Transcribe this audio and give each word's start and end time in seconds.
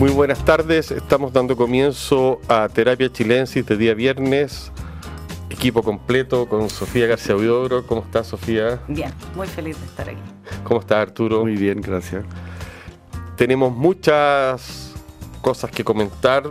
Muy 0.00 0.12
buenas 0.12 0.42
tardes, 0.46 0.90
estamos 0.92 1.30
dando 1.30 1.58
comienzo 1.58 2.40
a 2.48 2.70
Terapia 2.70 3.12
Chilensis 3.12 3.66
de 3.66 3.76
día 3.76 3.92
viernes, 3.92 4.72
equipo 5.50 5.82
completo 5.82 6.48
con 6.48 6.70
Sofía 6.70 7.06
García 7.06 7.36
Huidobro. 7.36 7.86
¿Cómo 7.86 8.00
estás, 8.00 8.28
Sofía? 8.28 8.80
Bien, 8.88 9.12
muy 9.36 9.46
feliz 9.46 9.78
de 9.78 9.84
estar 9.84 10.08
aquí. 10.08 10.18
¿Cómo 10.64 10.80
estás, 10.80 11.02
Arturo? 11.02 11.42
Muy 11.42 11.54
bien, 11.54 11.82
gracias. 11.82 12.24
Tenemos 13.36 13.76
muchas 13.76 14.94
cosas 15.42 15.70
que 15.70 15.84
comentar 15.84 16.44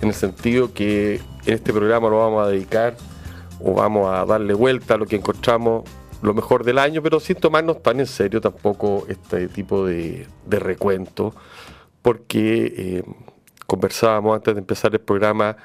en 0.00 0.08
el 0.08 0.14
sentido 0.14 0.74
que 0.74 1.20
en 1.46 1.54
este 1.54 1.72
programa 1.72 2.08
lo 2.08 2.18
vamos 2.18 2.44
a 2.44 2.50
dedicar 2.50 2.96
o 3.60 3.74
vamos 3.74 4.12
a 4.12 4.24
darle 4.24 4.54
vuelta 4.54 4.94
a 4.94 4.96
lo 4.96 5.06
que 5.06 5.14
encontramos 5.14 5.84
lo 6.20 6.34
mejor 6.34 6.64
del 6.64 6.78
año, 6.78 7.00
pero 7.00 7.20
sin 7.20 7.36
tomarnos 7.36 7.80
tan 7.80 8.00
en 8.00 8.08
serio 8.08 8.40
tampoco 8.40 9.04
este 9.06 9.46
tipo 9.46 9.86
de, 9.86 10.26
de 10.46 10.58
recuento, 10.58 11.32
porque 12.02 12.74
eh, 12.76 13.02
conversábamos 13.66 14.36
antes 14.36 14.54
de 14.54 14.60
empezar 14.60 14.92
el 14.92 15.00
programa, 15.00 15.56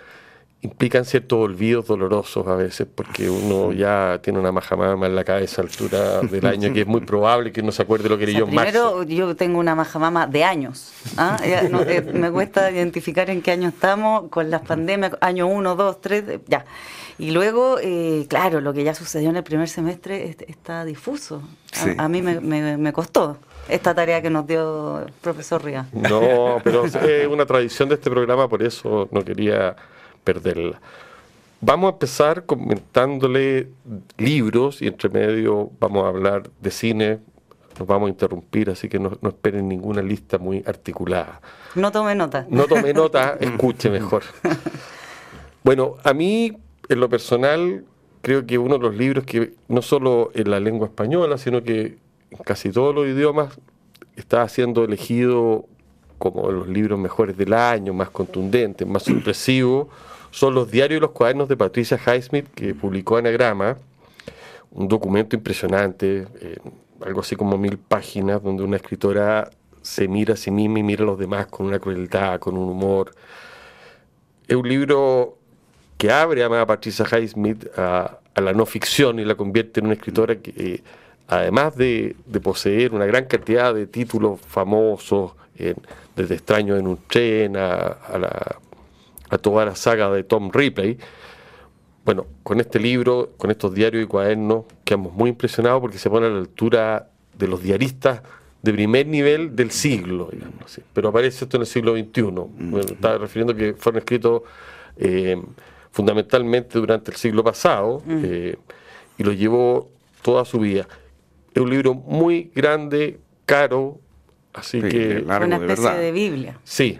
implican 0.61 1.05
ciertos 1.05 1.39
olvidos 1.39 1.85
dolorosos 1.87 2.47
a 2.47 2.55
veces, 2.55 2.87
porque 2.93 3.29
uno 3.29 3.71
ya 3.71 4.19
tiene 4.23 4.39
una 4.39 4.51
majamama 4.51 5.05
en 5.05 5.15
la 5.15 5.23
cabeza 5.23 5.61
a 5.61 5.65
altura 5.65 6.21
del 6.21 6.45
año, 6.45 6.73
que 6.73 6.81
es 6.81 6.87
muy 6.87 7.01
probable 7.01 7.51
que 7.51 7.61
no 7.61 7.71
se 7.71 7.83
acuerde 7.83 8.09
lo 8.09 8.17
que 8.17 8.33
yo 8.33 8.47
más. 8.47 8.65
Primero, 8.65 9.03
yo 9.03 9.35
tengo 9.35 9.59
una 9.59 9.75
majamama 9.75 10.25
de 10.25 10.43
años. 10.43 10.91
¿ah? 11.17 11.37
Eh, 11.43 12.01
me 12.13 12.31
cuesta 12.31 12.71
identificar 12.71 13.29
en 13.29 13.41
qué 13.41 13.51
año 13.51 13.69
estamos, 13.69 14.29
con 14.29 14.49
las 14.49 14.61
pandemias, 14.61 15.13
año 15.21 15.47
1, 15.47 15.75
2, 15.75 16.01
3, 16.01 16.23
ya. 16.47 16.65
Y 17.19 17.31
luego, 17.31 17.77
eh, 17.81 18.25
claro, 18.29 18.61
lo 18.61 18.73
que 18.73 18.83
ya 18.83 18.93
sucedió 18.93 19.29
en 19.29 19.37
el 19.37 19.43
primer 19.43 19.69
semestre 19.69 20.35
está 20.47 20.85
difuso. 20.85 21.41
A, 21.97 22.07
mí 22.07 22.21
me, 22.21 22.93
costó 22.93 23.37
esta 23.69 23.93
tarea 23.93 24.21
que 24.21 24.29
nos 24.29 24.47
dio 24.47 25.01
el 25.01 25.11
profesor 25.13 25.63
Ría. 25.63 25.87
No, 25.93 26.57
pero 26.63 26.85
es 26.85 27.27
una 27.27 27.45
tradición 27.45 27.89
de 27.89 27.95
este 27.95 28.09
programa, 28.09 28.47
por 28.47 28.61
eso 28.61 29.07
no 29.11 29.23
quería 29.23 29.75
perderla. 30.27 30.81
Vamos 31.61 31.87
a 31.87 31.93
empezar 31.93 32.45
comentándole 32.45 33.69
libros 34.17 34.81
y 34.81 34.87
entre 34.87 35.07
medio 35.07 35.71
vamos 35.79 36.03
a 36.03 36.09
hablar 36.09 36.49
de 36.59 36.69
cine, 36.69 37.19
nos 37.79 37.87
vamos 37.87 38.07
a 38.07 38.09
interrumpir, 38.09 38.69
así 38.69 38.89
que 38.89 38.99
no, 38.99 39.17
no 39.21 39.29
esperen 39.29 39.69
ninguna 39.69 40.01
lista 40.01 40.37
muy 40.37 40.63
articulada. 40.67 41.39
No 41.75 41.93
tome 41.93 42.13
nota. 42.13 42.45
No 42.49 42.65
tome 42.65 42.93
nota, 42.93 43.37
escuche 43.39 43.89
mejor. 43.89 44.23
Bueno, 45.63 45.95
a 46.03 46.13
mí 46.13 46.57
en 46.89 46.99
lo 46.99 47.07
personal, 47.07 47.85
creo 48.21 48.45
que 48.45 48.57
uno 48.57 48.77
de 48.77 48.81
los 48.81 48.95
libros 48.95 49.23
que 49.23 49.53
no 49.69 49.81
solo 49.81 50.31
en 50.33 50.51
la 50.51 50.59
lengua 50.59 50.87
española, 50.87 51.37
sino 51.37 51.63
que 51.63 51.97
en 52.31 52.37
casi 52.43 52.69
todos 52.71 52.93
los 52.93 53.07
idiomas 53.07 53.57
está 54.17 54.47
siendo 54.49 54.83
elegido 54.83 55.65
como 56.17 56.51
los 56.51 56.67
libros 56.67 56.99
mejores 56.99 57.37
del 57.37 57.53
año, 57.53 57.93
más 57.93 58.09
contundentes, 58.09 58.85
más 58.87 59.03
sorpresivos, 59.03 59.87
son 60.37 60.53
los 60.53 60.69
diarios 60.69 60.99
y 60.99 61.01
los 61.01 61.11
cuadernos 61.11 61.49
de 61.49 61.57
Patricia 61.57 61.97
Highsmith, 61.97 62.45
que 62.53 62.75
publicó 62.75 63.17
Anagrama, 63.17 63.75
un 64.69 64.87
documento 64.87 65.35
impresionante, 65.35 66.27
eh, 66.39 66.57
algo 67.03 67.21
así 67.21 67.35
como 67.35 67.57
mil 67.57 67.79
páginas, 67.79 68.43
donde 68.43 68.61
una 68.61 68.75
escritora 68.75 69.49
se 69.81 70.07
mira 70.07 70.35
a 70.35 70.37
sí 70.37 70.51
misma 70.51 70.77
y 70.77 70.83
mira 70.83 71.01
a 71.01 71.07
los 71.07 71.17
demás 71.17 71.47
con 71.47 71.65
una 71.65 71.79
crueldad, 71.79 72.39
con 72.39 72.55
un 72.55 72.69
humor. 72.69 73.15
Es 74.47 74.55
un 74.55 74.69
libro 74.69 75.39
que 75.97 76.11
abre 76.11 76.43
a 76.43 76.65
Patricia 76.67 77.03
Highsmith 77.11 77.65
a, 77.75 78.19
a, 78.35 78.41
la 78.41 78.53
no 78.53 78.67
ficción 78.67 79.17
y 79.17 79.25
la 79.25 79.33
convierte 79.33 79.79
en 79.79 79.87
una 79.87 79.95
escritora 79.95 80.35
que, 80.35 80.53
eh, 80.55 80.83
además 81.29 81.75
de, 81.75 82.15
poseer 82.43 82.93
una 82.93 83.07
gran 83.07 83.25
cantidad 83.25 83.73
de 83.73 83.87
títulos 83.87 84.39
famosos, 84.41 85.31
desde 86.15 86.35
Extraño 86.35 86.75
en 86.75 86.85
un 86.85 86.99
tren 87.07 87.57
a, 87.57 87.77
a, 87.87 88.59
toda 89.37 89.65
la 89.65 89.75
saga 89.75 90.09
de 90.11 90.23
Tom 90.23 90.51
Ripley, 90.51 90.97
bueno, 92.05 92.25
con 92.43 92.61
este 92.61 92.79
libro, 92.79 93.33
con 93.35 93.51
estos 93.51 93.73
diarios 93.73 94.01
y 94.01 94.07
cuadernos, 94.07 94.63
quedamos 94.85 95.11
muy 95.11 95.29
impresionados 95.29 95.81
porque 95.81 95.97
se 95.97 96.09
pone 96.09 96.27
a 96.27 96.29
la 96.29 96.39
altura 96.39 97.09
de 97.37 97.47
los 97.49 97.61
diaristas 97.61 98.21
de 98.61 98.73
primer 98.73 99.07
nivel 99.07 99.55
del 99.55 99.71
siglo, 99.71 100.29
digamos 100.31 100.79
Pero 100.93 101.09
aparece 101.09 101.43
esto 101.43 101.57
en 101.57 101.61
el 101.61 101.67
siglo 101.67 101.97
XXI. 101.97 102.21
Bueno, 102.21 102.79
estaba 102.79 103.17
refiriendo 103.17 103.53
que 103.53 103.73
fueron 103.73 103.99
escritos 103.99 104.43
eh, 104.95 105.41
fundamentalmente 105.91 106.79
durante 106.79 107.11
el 107.11 107.17
siglo 107.17 107.43
pasado, 107.43 108.01
eh, 108.07 108.55
y 109.17 109.23
lo 109.23 109.33
llevó 109.33 109.89
toda 110.21 110.45
su 110.45 110.59
vida. 110.59 110.87
Es 111.53 111.61
un 111.61 111.69
libro 111.69 111.93
muy 111.93 112.51
grande, 112.55 113.19
caro, 113.45 113.99
así 114.53 114.81
que... 114.81 115.21
Largo, 115.25 115.47
una 115.47 115.57
especie 115.57 115.91
de, 115.91 116.11
Biblia. 116.11 116.59
Sí. 116.63 116.99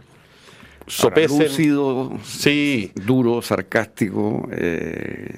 Lúcido, 0.88 2.12
sí. 2.24 2.92
duro, 2.96 3.42
sarcástico. 3.42 4.48
Eh, 4.52 5.36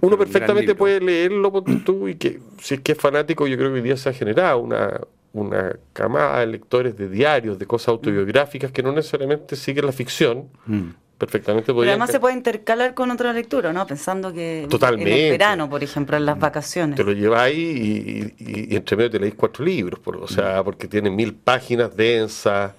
Uno 0.00 0.16
perfectamente 0.16 0.74
puede 0.74 1.00
leerlo 1.00 1.52
tú 1.84 2.08
y 2.08 2.14
que 2.14 2.40
si 2.60 2.74
es 2.74 2.80
que 2.80 2.92
es 2.92 2.98
fanático, 2.98 3.46
yo 3.46 3.56
creo 3.56 3.70
que 3.70 3.76
hoy 3.76 3.82
día 3.82 3.96
se 3.96 4.08
ha 4.08 4.12
generado 4.12 4.58
una, 4.58 5.00
una 5.32 5.76
camada 5.92 6.40
de 6.40 6.46
lectores 6.46 6.96
de 6.96 7.08
diarios, 7.08 7.58
de 7.58 7.66
cosas 7.66 7.88
autobiográficas 7.88 8.72
que 8.72 8.82
no 8.82 8.92
necesariamente 8.92 9.54
siguen 9.56 9.86
la 9.86 9.92
ficción, 9.92 10.48
mm 10.66 10.90
perfectamente 11.18 11.72
Pero 11.72 11.88
además 11.88 12.10
se 12.10 12.20
puede 12.20 12.34
intercalar 12.34 12.94
con 12.94 13.10
otra 13.10 13.32
lectura, 13.32 13.72
¿no? 13.72 13.86
Pensando 13.86 14.32
que 14.32 14.66
Totalmente. 14.68 15.10
en 15.10 15.24
el 15.24 15.30
verano, 15.30 15.70
por 15.70 15.82
ejemplo, 15.82 16.16
en 16.16 16.26
las 16.26 16.38
vacaciones. 16.38 16.96
Te 16.96 17.04
lo 17.04 17.12
lleváis 17.12 17.56
y, 17.56 18.34
y, 18.38 18.76
entre 18.76 18.96
medio 18.96 19.10
te 19.10 19.18
leéis 19.18 19.34
cuatro 19.34 19.64
libros, 19.64 19.98
por, 20.00 20.16
o 20.16 20.28
sea, 20.28 20.62
porque 20.62 20.88
tiene 20.88 21.10
mil 21.10 21.34
páginas 21.34 21.96
densas, 21.96 22.74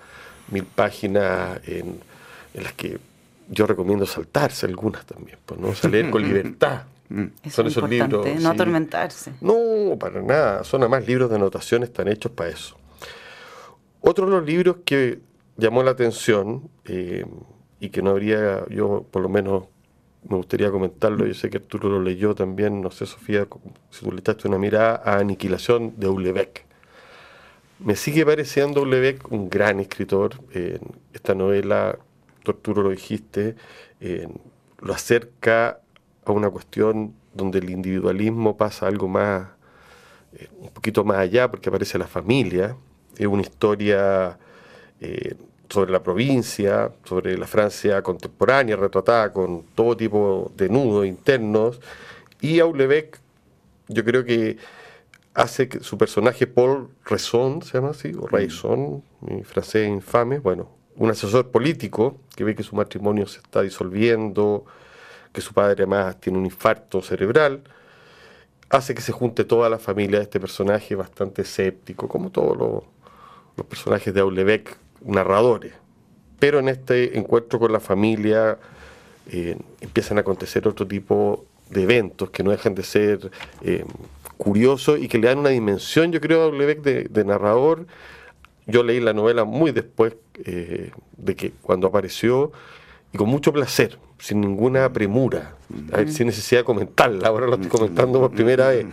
mil 0.50 0.64
páginas 0.64 1.60
en, 1.68 2.00
las 2.54 2.74
que 2.74 3.00
yo 3.50 3.68
recomiendo 3.68 4.06
saltarse 4.06 4.66
algunas 4.66 5.06
también, 5.06 5.38
pues 5.46 5.60
no 5.60 5.74
salir 5.74 6.10
con 6.12 6.24
libertad. 6.24 6.84
son 7.50 7.68
esos 7.68 7.90
libros. 7.90 8.28
No 8.42 8.50
atormentarse. 8.50 9.34
No, 9.42 9.98
para 10.00 10.22
nada. 10.22 10.64
Son 10.64 10.82
además 10.82 11.08
libros 11.08 11.30
de 11.30 11.36
anotaciones 11.36 11.90
están 11.90 12.08
hechos 12.08 12.32
para 12.32 12.50
eso. 12.50 12.78
Otro 14.02 14.26
de 14.26 14.32
los 14.32 14.46
libros 14.46 14.78
que 14.86 15.20
llamó 15.58 15.84
la 15.84 15.92
atención, 15.92 16.70
eh, 16.86 17.26
y 17.80 17.90
que 17.90 18.02
no 18.02 18.12
habría, 18.12 18.66
yo 18.70 19.06
por 19.12 19.22
lo 19.22 19.30
menos 19.30 19.66
me 20.28 20.36
gustaría 20.38 20.72
comentarlo, 20.72 21.26
yo 21.26 21.34
sé 21.34 21.50
que 21.50 21.58
Arturo 21.58 21.90
lo 21.90 22.02
leyó 22.02 22.36
también, 22.36 22.82
no 22.82 22.92
sé 22.92 23.06
Sofía, 23.06 23.48
si 23.92 24.06
tú 24.06 24.12
le 24.12 24.20
echaste 24.20 24.48
una 24.48 24.58
mirada 24.58 25.02
a 25.04 25.20
Aniquilación 25.20 25.94
de 25.98 26.08
Ulebeck. 26.08 26.67
Me 27.80 27.96
sigue 27.96 28.26
pareciendo 28.26 28.82
Ulebeck 28.82 29.32
un 29.32 29.50
gran 29.50 29.80
escritor, 29.80 30.36
esta 31.14 31.36
novela, 31.36 31.98
Arturo 32.46 32.82
lo 32.82 32.90
dijiste, 32.90 33.56
lo 34.80 34.94
acerca 34.94 35.80
a 36.26 36.32
una 36.32 36.50
cuestión 36.50 37.14
donde 37.34 37.60
el 37.60 37.70
individualismo 37.70 38.58
pasa 38.58 38.88
algo 38.88 39.08
más, 39.08 39.48
eh, 40.34 40.48
un 40.60 40.70
poquito 40.70 41.04
más 41.04 41.18
allá, 41.20 41.50
porque 41.50 41.70
aparece 41.70 41.98
la 41.98 42.08
familia, 42.08 42.76
es 43.16 43.28
una 43.28 43.42
historia 43.42 44.38
eh, 45.00 45.36
sobre 45.70 45.92
la 45.92 46.02
provincia, 46.02 46.92
sobre 47.04 47.38
la 47.38 47.48
Francia 47.48 48.02
contemporánea, 48.02 48.76
retratada 48.76 49.32
con 49.32 49.64
todo 49.76 49.96
tipo 49.96 50.52
de 50.56 50.70
nudos 50.70 51.06
internos. 51.06 51.80
Y 52.42 52.60
Aulebec, 52.60 53.20
yo 53.88 54.04
creo 54.04 54.24
que 54.24 54.58
hace 55.38 55.70
que 55.70 55.82
su 55.82 56.00
personaje 56.00 56.48
Paul 56.48 56.90
Raison, 57.06 57.62
se 57.62 57.74
llama 57.74 57.92
así, 57.92 58.12
o 58.18 58.24
mm. 58.24 58.28
Raison, 58.32 59.04
mi 59.22 59.44
francés 59.44 59.88
infame, 59.88 60.40
bueno, 60.40 60.68
un 60.96 61.12
asesor 61.12 61.52
político 61.52 62.18
que 62.36 62.44
ve 62.44 62.56
que 62.56 62.64
su 62.64 62.76
matrimonio 62.76 63.28
se 63.28 63.38
está 63.38 63.62
disolviendo, 63.62 64.66
que 65.32 65.42
su 65.42 65.54
padre 65.54 65.84
además 65.84 66.20
tiene 66.20 66.40
un 66.40 66.46
infarto 66.46 67.04
cerebral, 67.04 67.62
hace 68.70 68.96
que 68.96 69.02
se 69.02 69.12
junte 69.12 69.44
toda 69.46 69.70
la 69.70 69.78
familia 69.78 70.18
de 70.18 70.24
este 70.24 70.40
personaje 70.40 70.96
bastante 70.96 71.44
escéptico, 71.44 72.08
como 72.08 72.32
todos 72.32 72.58
los, 72.58 72.84
los 73.56 73.68
personajes 73.68 74.12
de 74.16 74.22
Aulebec 74.22 74.76
narradores. 75.06 75.74
Pero 76.40 76.58
en 76.58 76.68
este 76.68 77.16
encuentro 77.16 77.60
con 77.60 77.72
la 77.72 77.80
familia 77.80 78.58
eh, 79.28 79.56
empiezan 79.82 80.18
a 80.18 80.22
acontecer 80.22 80.68
otro 80.68 80.88
tipo 80.88 81.46
de 81.70 81.84
eventos 81.84 82.32
que 82.32 82.42
no 82.42 82.50
dejan 82.50 82.74
de 82.74 82.84
ser 82.84 83.30
eh, 83.62 83.86
curiosos 84.38 85.00
y 85.00 85.08
que 85.08 85.18
le 85.18 85.28
dan 85.28 85.40
una 85.40 85.50
dimensión, 85.50 86.12
yo 86.12 86.22
creo, 86.22 86.48
a 86.48 86.52
Lebec 86.52 86.82
de, 86.82 87.26
narrador. 87.26 87.88
Yo 88.66 88.84
leí 88.84 89.00
la 89.00 89.14
novela 89.14 89.46
muy 89.46 89.72
después 89.72 90.16
eh, 90.46 90.92
de 91.18 91.36
que 91.36 91.52
cuando 91.62 91.88
apareció 91.88 92.52
y 93.14 93.18
con 93.18 93.30
mucho 93.30 93.54
placer, 93.54 93.98
sin 94.20 94.42
ninguna 94.42 94.92
premura, 94.92 95.56
sin 96.08 96.28
necesidad 96.28 96.62
de 96.62 96.66
comentarla. 96.66 97.28
Ahora 97.28 97.48
lo 97.48 97.56
estoy 97.56 97.70
comentando 97.70 98.20
por 98.20 98.32
primera 98.32 98.70
vez. 98.70 98.88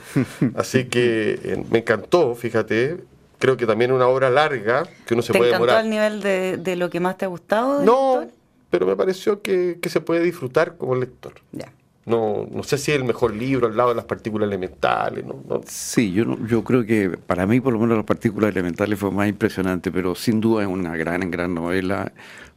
Así 0.54 0.84
que 0.84 1.64
me 1.70 1.78
encantó, 1.78 2.34
fíjate, 2.34 2.98
creo 3.38 3.56
que 3.56 3.66
también 3.66 3.92
una 3.92 4.06
obra 4.06 4.30
larga 4.30 4.84
que 5.06 5.14
uno 5.14 5.22
se 5.22 5.32
puede 5.32 5.52
demorar. 5.52 5.78
al 5.78 5.90
nivel 5.90 6.20
de, 6.22 6.76
lo 6.76 6.90
que 6.90 7.00
más 7.00 7.18
te 7.18 7.24
ha 7.24 7.28
gustado? 7.28 7.82
No, 7.82 8.26
pero 8.70 8.86
me 8.86 8.96
pareció 8.96 9.42
que, 9.42 9.78
se 9.82 10.00
puede 10.00 10.22
disfrutar 10.22 10.76
como 10.76 10.94
lector. 10.94 11.34
Ya. 11.52 11.72
No, 12.06 12.46
no 12.50 12.62
sé 12.62 12.76
si 12.76 12.92
es 12.92 12.98
el 12.98 13.04
mejor 13.04 13.34
libro 13.34 13.66
al 13.66 13.76
lado 13.76 13.90
de 13.90 13.94
las 13.94 14.04
partículas 14.04 14.48
elementales. 14.48 15.24
No, 15.24 15.62
Sí, 15.66 16.12
yo, 16.12 16.24
no, 16.24 16.46
yo 16.46 16.62
creo 16.62 16.84
que 16.84 17.10
para 17.10 17.46
mí 17.46 17.60
por 17.60 17.72
lo 17.72 17.78
menos 17.78 17.96
las 17.96 18.04
partículas 18.04 18.50
elementales 18.50 18.98
fue 18.98 19.10
más 19.10 19.28
impresionante, 19.28 19.90
pero 19.90 20.14
sin 20.14 20.40
duda 20.40 20.62
es 20.62 20.68
una 20.68 20.96
gran, 20.96 21.30
gran 21.30 21.54
novela. 21.54 22.12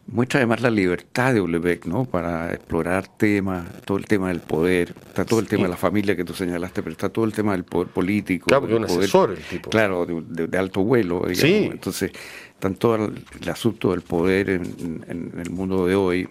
Muestra 0.08 0.40
además 0.40 0.62
la 0.62 0.70
libertad 0.70 1.34
de 1.34 1.42
Ulebeck, 1.42 1.86
¿no? 1.86 2.06
Para 2.06 2.54
explorar 2.54 3.08
temas, 3.08 3.66
todo 3.84 3.98
el 3.98 4.06
tema 4.06 4.30
del 4.30 4.40
poder, 4.40 4.94
está 5.06 5.26
todo 5.26 5.40
el 5.42 5.48
tema 5.48 5.64
de 5.64 5.70
la 5.70 5.78
familia 5.78 6.16
que 6.16 6.24
tú 6.24 6.34
señalaste, 6.34 6.82
pero 6.82 6.94
está 6.94 7.10
todo 7.10 7.26
el 7.26 7.34
tema 7.34 7.52
del 7.54 7.66
poder 7.66 7.90
político. 7.90 8.48
Claro, 8.48 8.62
porque 8.62 8.76
un 8.76 8.86
asesor 8.86 9.32
el 9.32 9.44
tipo. 9.44 9.70
Claro, 9.70 10.06
de, 10.06 10.58
alto 10.58 10.82
vuelo, 10.82 11.26
digamos. 11.28 11.40
Sí. 11.40 11.70
Entonces, 11.72 12.12
está 12.54 12.70
todo 12.72 12.96
el, 12.96 13.50
asunto 13.50 13.92
del 13.92 14.02
poder 14.02 14.50
en 14.50 15.34
el 15.38 15.50
mundo 15.50 15.86
de 15.86 15.96
hoy, 15.96 16.30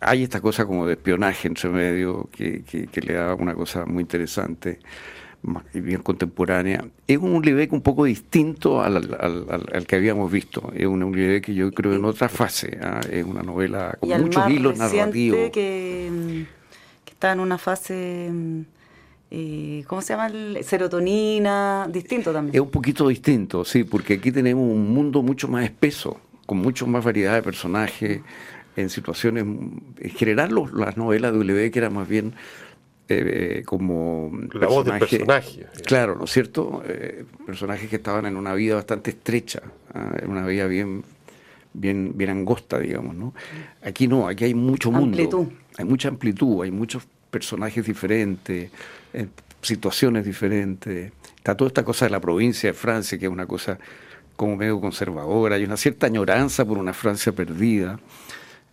hay 0.00 0.22
esta 0.22 0.40
cosa 0.40 0.66
como 0.66 0.86
de 0.86 0.94
espionaje 0.94 1.48
entre 1.48 1.68
medio 1.70 2.28
que, 2.30 2.62
que, 2.62 3.00
le 3.00 3.14
da 3.14 3.34
una 3.34 3.54
cosa 3.54 3.84
muy 3.86 4.02
interesante 4.02 4.78
y 5.72 5.80
bien 5.80 6.02
contemporánea. 6.02 6.84
Es 7.06 7.18
un 7.18 7.32
Ulibeck 7.32 7.72
un 7.72 7.80
poco 7.80 8.04
distinto 8.04 8.82
al, 8.82 8.96
al, 8.96 9.86
que 9.86 9.96
habíamos 9.96 10.30
visto. 10.30 10.72
Es 10.74 10.86
un 10.86 11.02
Ulibeck 11.02 11.46
que 11.46 11.54
yo 11.54 11.70
creo 11.72 11.94
en 11.94 12.04
otra 12.04 12.28
fase. 12.28 12.78
¿ah? 12.82 13.00
Es 13.10 13.24
una 13.24 13.42
novela 13.42 13.96
con 14.00 14.20
muchos 14.20 14.50
hilos 14.50 14.78
narrativos. 14.78 15.50
Que, 15.50 16.44
que 17.04 17.12
está 17.12 17.32
en 17.32 17.40
una 17.40 17.58
fase... 17.58 18.30
Eh, 19.30 19.84
¿Cómo 19.86 20.00
se 20.00 20.14
llama? 20.14 20.30
serotonina, 20.62 21.86
distinto 21.90 22.32
también. 22.32 22.54
Es 22.54 22.62
un 22.62 22.70
poquito 22.70 23.08
distinto, 23.08 23.62
sí, 23.62 23.84
porque 23.84 24.14
aquí 24.14 24.32
tenemos 24.32 24.64
un 24.64 24.90
mundo 24.90 25.22
mucho 25.22 25.48
más 25.48 25.64
espeso, 25.64 26.18
con 26.46 26.56
mucho 26.56 26.86
más 26.86 27.04
variedad 27.04 27.34
de 27.34 27.42
personajes, 27.42 28.22
en 28.78 28.90
situaciones, 28.90 29.42
en 29.42 30.10
general 30.16 30.54
las 30.72 30.96
novelas 30.96 31.32
de 31.32 31.38
Ulebeck 31.38 31.76
eran 31.76 31.94
más 31.94 32.06
bien 32.06 32.34
eh, 33.08 33.62
como 33.66 34.30
la 34.52 34.68
voz 34.68 34.86
del 34.86 34.98
personaje. 35.00 35.66
Claro, 35.84 36.14
¿no 36.14 36.24
es 36.24 36.30
cierto? 36.30 36.82
Eh, 36.86 37.24
personajes 37.44 37.90
que 37.90 37.96
estaban 37.96 38.26
en 38.26 38.36
una 38.36 38.54
vida 38.54 38.76
bastante 38.76 39.10
estrecha, 39.10 39.62
¿ah? 39.94 40.12
en 40.22 40.30
una 40.30 40.46
vida 40.46 40.66
bien, 40.66 41.02
bien, 41.72 42.12
bien 42.14 42.30
angosta, 42.30 42.78
digamos, 42.78 43.16
¿no? 43.16 43.34
Aquí 43.82 44.06
no, 44.06 44.28
aquí 44.28 44.44
hay 44.44 44.54
mucho 44.54 44.92
mundo. 44.92 45.48
Hay 45.76 45.84
mucha 45.84 46.08
amplitud, 46.08 46.62
hay 46.62 46.70
muchos 46.70 47.04
personajes 47.30 47.84
diferentes, 47.84 48.70
eh, 49.12 49.26
situaciones 49.60 50.24
diferentes. 50.24 51.12
Está 51.36 51.56
toda 51.56 51.68
esta 51.68 51.84
cosa 51.84 52.04
de 52.04 52.12
la 52.12 52.20
provincia 52.20 52.70
de 52.70 52.74
Francia, 52.74 53.18
que 53.18 53.26
es 53.26 53.32
una 53.32 53.46
cosa 53.46 53.78
como 54.36 54.54
medio 54.54 54.80
conservadora, 54.80 55.56
hay 55.56 55.64
una 55.64 55.76
cierta 55.76 56.06
añoranza 56.06 56.64
por 56.64 56.78
una 56.78 56.92
Francia 56.92 57.32
perdida. 57.32 57.98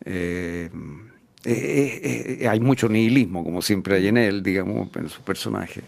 Eh, 0.06 0.70
eh, 1.44 2.38
eh, 2.42 2.48
hay 2.48 2.60
mucho 2.60 2.90
nihilismo, 2.90 3.44
como 3.44 3.62
siempre 3.62 3.96
hay 3.96 4.08
en 4.08 4.18
él, 4.18 4.44
digamos, 4.44 4.90
en 4.96 5.10
su 5.10 5.22
personaje. 5.22 5.82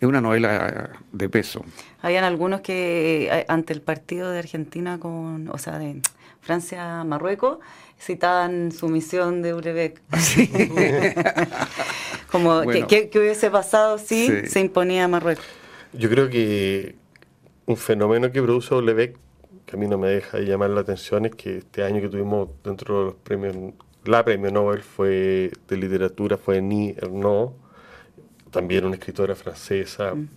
Es 0.00 0.08
una 0.08 0.20
novela 0.20 0.90
de 1.12 1.28
peso. 1.28 1.64
Habían 2.02 2.24
algunos 2.24 2.60
que 2.60 3.44
ante 3.48 3.72
el 3.72 3.82
partido 3.82 4.30
de 4.30 4.38
Argentina 4.38 4.98
con, 4.98 5.48
o 5.48 5.58
sea, 5.58 5.78
de 5.78 6.00
Francia-Marruecos, 6.40 7.58
citaban 8.00 8.70
su 8.70 8.88
misión 8.88 9.42
de 9.42 9.54
Urebeck. 9.54 10.00
como 12.30 12.62
que, 12.62 13.10
hubiese 13.14 13.50
pasado 13.50 13.98
si 13.98 14.46
se 14.46 14.60
imponía 14.60 15.04
a 15.04 15.08
Marruecos. 15.08 15.44
Yo 15.92 16.08
creo 16.08 16.30
que 16.30 16.94
un 17.66 17.76
fenómeno 17.76 18.30
que 18.30 18.40
produce 18.40 18.74
Ulebeck 18.74 19.16
que 19.68 19.76
a 19.76 19.78
mí 19.78 19.86
no 19.86 19.98
me 19.98 20.08
deja 20.08 20.38
de 20.38 20.46
llamar 20.46 20.70
la 20.70 20.80
atención 20.80 21.26
es 21.26 21.34
que 21.34 21.58
este 21.58 21.84
año 21.84 22.00
que 22.00 22.08
tuvimos 22.08 22.48
dentro 22.64 23.00
de 23.00 23.04
los 23.04 23.14
premios, 23.16 23.74
la 24.04 24.24
premio 24.24 24.50
Nobel 24.50 24.82
fue 24.82 25.52
de 25.68 25.76
literatura 25.76 26.38
fue 26.38 26.62
Ni 26.62 26.94
Ernaux, 26.96 27.52
también 28.50 28.86
una 28.86 28.94
escritora 28.94 29.34
francesa 29.34 30.14
mm. 30.14 30.28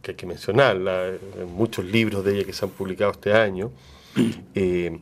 que 0.00 0.12
hay 0.12 0.16
que 0.16 0.26
mencionarla, 0.26 1.08
en 1.08 1.52
muchos 1.52 1.84
libros 1.84 2.24
de 2.24 2.36
ella 2.36 2.44
que 2.46 2.52
se 2.52 2.64
han 2.64 2.70
publicado 2.70 3.10
este 3.10 3.32
año. 3.32 3.70
Eh, 4.54 4.98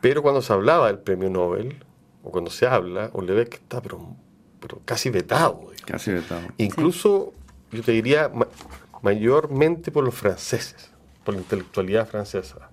pero 0.00 0.22
cuando 0.22 0.42
se 0.42 0.52
hablaba 0.52 0.86
del 0.86 0.98
premio 0.98 1.28
Nobel, 1.28 1.74
o 2.22 2.30
cuando 2.30 2.50
se 2.50 2.66
habla, 2.66 3.10
que 3.10 3.56
está 3.56 3.80
pero, 3.80 4.14
pero 4.60 4.80
casi 4.84 5.10
vetado. 5.10 5.70
Casi 5.84 6.12
vetado. 6.12 6.42
Incluso, 6.58 7.32
yo 7.72 7.82
te 7.82 7.90
diría, 7.90 8.30
mayormente 9.00 9.90
por 9.90 10.04
los 10.04 10.14
franceses, 10.14 10.90
por 11.24 11.34
la 11.34 11.40
intelectualidad 11.40 12.06
francesa 12.06 12.71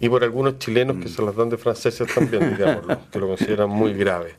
y 0.00 0.08
por 0.08 0.24
algunos 0.24 0.58
chilenos 0.58 0.96
que 0.96 1.08
mm. 1.08 1.12
se 1.12 1.22
las 1.22 1.36
dan 1.36 1.50
de 1.50 1.58
franceses 1.58 2.12
también, 2.12 2.50
digámoslo, 2.56 2.98
que 3.12 3.18
lo 3.18 3.28
consideran 3.28 3.68
muy 3.68 3.92
grave. 3.92 4.34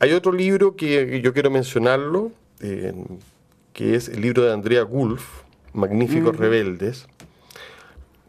Hay 0.00 0.12
otro 0.12 0.32
libro 0.32 0.76
que 0.76 1.20
yo 1.20 1.32
quiero 1.32 1.50
mencionarlo, 1.50 2.30
eh, 2.60 2.92
que 3.72 3.94
es 3.94 4.08
el 4.08 4.20
libro 4.20 4.44
de 4.44 4.52
Andrea 4.52 4.82
Gulf, 4.82 5.42
Magníficos 5.72 6.36
Rebeldes. 6.36 7.08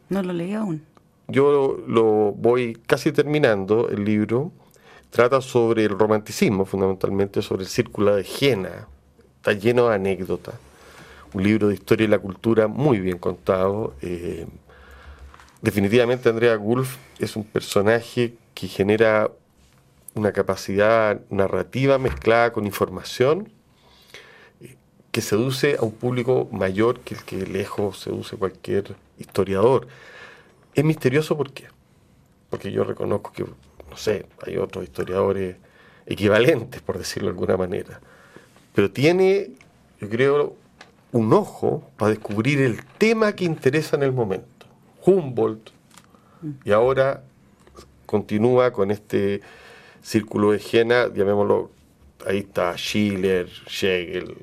No 0.08 0.24
lo 0.24 0.34
leí 0.34 0.54
aún. 0.54 0.82
Yo 1.28 1.78
lo 1.88 2.32
voy 2.32 2.78
casi 2.88 3.12
terminando, 3.12 3.90
el 3.90 4.04
libro. 4.04 4.52
Trata 5.12 5.42
sobre 5.42 5.86
el 5.86 5.98
romanticismo, 5.98 6.66
fundamentalmente 6.66 7.42
sobre 7.42 7.64
el 7.64 7.70
círculo 7.70 8.16
de 8.16 8.24
Jena. 8.24 8.88
Está 9.38 9.54
lleno 9.54 9.90
de 9.90 9.96
anécdotas. 9.96 10.56
Un 11.34 11.44
libro 11.44 11.68
de 11.68 11.76
historia 11.76 12.06
y 12.06 12.08
la 12.08 12.20
cultura 12.20 12.68
muy 12.68 13.00
bien 13.00 13.20
contado. 13.20 13.94
Eh, 14.02 14.48
definitivamente 15.62 16.30
Andrea 16.30 16.56
Gulf 16.56 16.98
es 17.20 17.36
un 17.36 17.44
personaje 17.44 18.34
que 18.54 18.68
genera 18.68 19.32
una 20.16 20.32
capacidad 20.32 21.20
narrativa 21.30 21.98
mezclada 21.98 22.52
con 22.52 22.66
información 22.66 23.52
que 25.12 25.22
seduce 25.22 25.78
a 25.80 25.84
un 25.84 25.92
público 25.92 26.48
mayor 26.52 27.00
que 27.00 27.16
el 27.16 27.24
que 27.24 27.46
lejos 27.46 28.00
seduce 28.00 28.38
cualquier 28.38 28.96
historiador. 29.18 29.88
Es 30.76 30.84
misterioso 30.84 31.36
¿por 31.36 31.52
qué? 31.52 31.66
Porque 32.50 32.72
yo 32.72 32.84
reconozco 32.84 33.32
que, 33.32 33.44
no 33.44 33.98
sé, 33.98 34.26
hay 34.46 34.58
otros 34.58 34.84
historiadores 34.84 35.58
equivalentes, 36.06 36.82
por 36.82 36.98
decirlo 36.98 37.28
de 37.30 37.32
alguna 37.32 37.58
manera. 37.58 38.00
Pero 38.74 38.92
tiene, 38.92 39.52
yo 40.00 40.10
creo, 40.10 40.56
un 41.12 41.34
ojo 41.34 41.90
para 41.98 42.12
descubrir 42.12 42.62
el 42.62 42.84
tema 42.98 43.34
que 43.34 43.46
interesa 43.46 43.96
en 43.96 44.04
el 44.04 44.12
momento. 44.12 44.59
Humboldt, 45.06 45.72
y 46.64 46.72
ahora 46.72 47.24
continúa 48.06 48.72
con 48.72 48.92
este 48.92 49.42
círculo 50.02 50.52
de 50.52 50.60
Jena, 50.60 51.08
llamémoslo, 51.14 51.72
ahí 52.26 52.40
está 52.40 52.76
Schiller, 52.78 53.48
Schegel, 53.68 54.38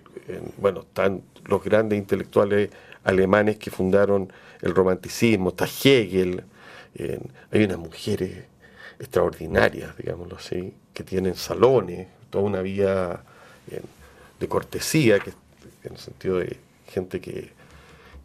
bueno, 0.59 0.81
están 0.81 1.23
los 1.45 1.63
grandes 1.65 1.99
intelectuales 1.99 2.71
alemanes 3.05 3.59
que 3.59 3.71
fundaron 3.71 4.33
el 4.61 4.75
romanticismo, 4.75 5.51
está 5.51 5.67
Hegel, 5.67 6.45
hay 7.51 7.65
unas 7.65 7.79
mujeres 7.79 8.45
extraordinarias, 8.99 9.97
digámoslo 9.97 10.37
así, 10.37 10.73
que 10.95 11.05
tienen 11.05 11.35
salones, 11.35 12.09
toda 12.31 12.45
una 12.45 12.63
vida 12.63 13.25
de 14.39 14.49
cortesía, 14.49 15.19
que, 15.19 15.31
en 15.85 15.93
el 15.93 15.99
sentido 15.99 16.39
de 16.39 16.57
gente 16.89 17.21
que 17.21 17.56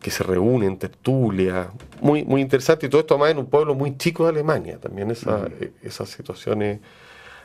que 0.01 0.09
se 0.09 0.23
reúnen, 0.23 0.77
tertulia, 0.77 1.71
muy, 2.01 2.25
muy 2.25 2.41
interesante, 2.41 2.87
y 2.87 2.89
todo 2.89 3.01
esto 3.01 3.17
más 3.17 3.31
en 3.31 3.37
un 3.37 3.45
pueblo 3.45 3.75
muy 3.75 3.97
chico 3.97 4.23
de 4.23 4.31
Alemania, 4.31 4.79
también 4.79 5.11
esa, 5.11 5.47
eh, 5.59 5.71
esas 5.83 6.09
situaciones. 6.09 6.79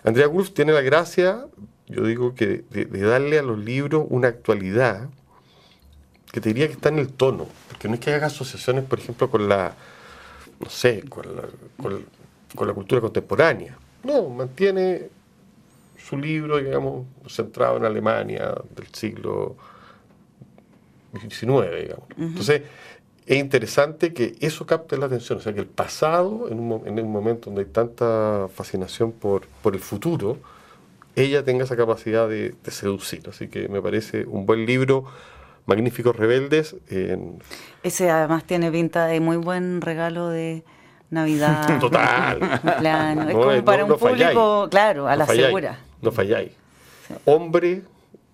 Andrea 0.03 0.27
Gulf 0.27 0.53
tiene 0.53 0.73
la 0.73 0.81
gracia, 0.81 1.47
yo 1.87 2.05
digo, 2.05 2.35
que 2.35 2.65
de, 2.71 2.87
darle 2.87 3.39
a 3.39 3.43
los 3.43 3.59
libros 3.59 4.07
una 4.09 4.29
actualidad 4.29 5.09
que 6.33 6.41
te 6.41 6.49
diría 6.49 6.67
que 6.67 6.75
está 6.75 6.89
en 6.89 6.99
el 6.99 7.13
tono, 7.13 7.47
porque 7.69 7.89
no 7.89 7.95
es 7.95 8.01
que 8.01 8.13
haga 8.13 8.27
asociaciones, 8.27 8.85
por 8.85 8.99
ejemplo, 8.99 9.31
con 9.31 9.49
la, 9.49 9.75
no 10.59 10.71
sé, 10.71 11.03
con 11.09 11.37
la, 11.37 11.43
con 12.57 12.67
la 12.67 12.73
cultura 12.75 13.01
contemporánea. 13.03 13.77
No, 14.03 14.29
mantiene 14.31 15.09
su 15.99 16.17
libro, 16.17 16.57
digamos, 16.59 17.07
centrado 17.29 17.77
en 17.77 17.85
Alemania 17.85 18.55
del 18.75 18.87
siglo 18.93 19.57
19, 21.21 21.83
digamos. 21.83 22.05
Entonces, 22.19 22.63
es 23.27 23.39
interesante 23.39 24.13
que 24.13 24.37
eso 24.41 24.67
capte 24.67 24.97
la 24.97 25.07
atención, 25.07 25.39
o 25.39 25.41
sea, 25.41 25.53
que 25.53 25.61
el 25.61 25.67
pasado, 25.67 26.49
en 26.51 26.61
un, 26.61 26.87
en 26.87 27.01
un 27.01 27.11
momento 27.11 27.47
donde 27.47 27.63
hay 27.63 27.69
tanta 27.69 28.49
fascinación 28.55 29.13
por, 29.13 29.47
por 29.63 29.75
el 29.75 29.81
futuro, 29.81 30.39
ella 31.17 31.43
tenga 31.43 31.65
esa 31.65 31.77
capacidad 31.77 32.29
de, 32.29 32.55
seducir. 32.69 33.23
Así 33.29 33.49
que 33.49 33.69
me 33.69 33.83
parece 33.83 34.27
un 34.27 34.47
buen 34.47 34.67
libro, 34.67 35.07
Magníficos 35.65 36.15
Rebeldes. 36.15 36.77
Ese 37.83 38.11
además 38.11 38.45
tiene 38.45 38.71
pinta 38.71 39.07
de 39.07 39.19
muy 39.19 39.39
buen 39.39 39.81
regalo 39.81 40.29
de 40.29 40.63
Navidad. 41.11 41.79
Total. 41.81 42.39
Es 43.29 43.35
como 43.35 43.65
para 43.65 43.85
un 43.87 43.99
público, 43.99 44.69
claro, 44.71 45.09
a 45.09 45.17
la 45.17 45.27
segura. 45.27 45.81
No 46.03 46.13
falláis. 46.13 46.53
Hombre 47.25 47.83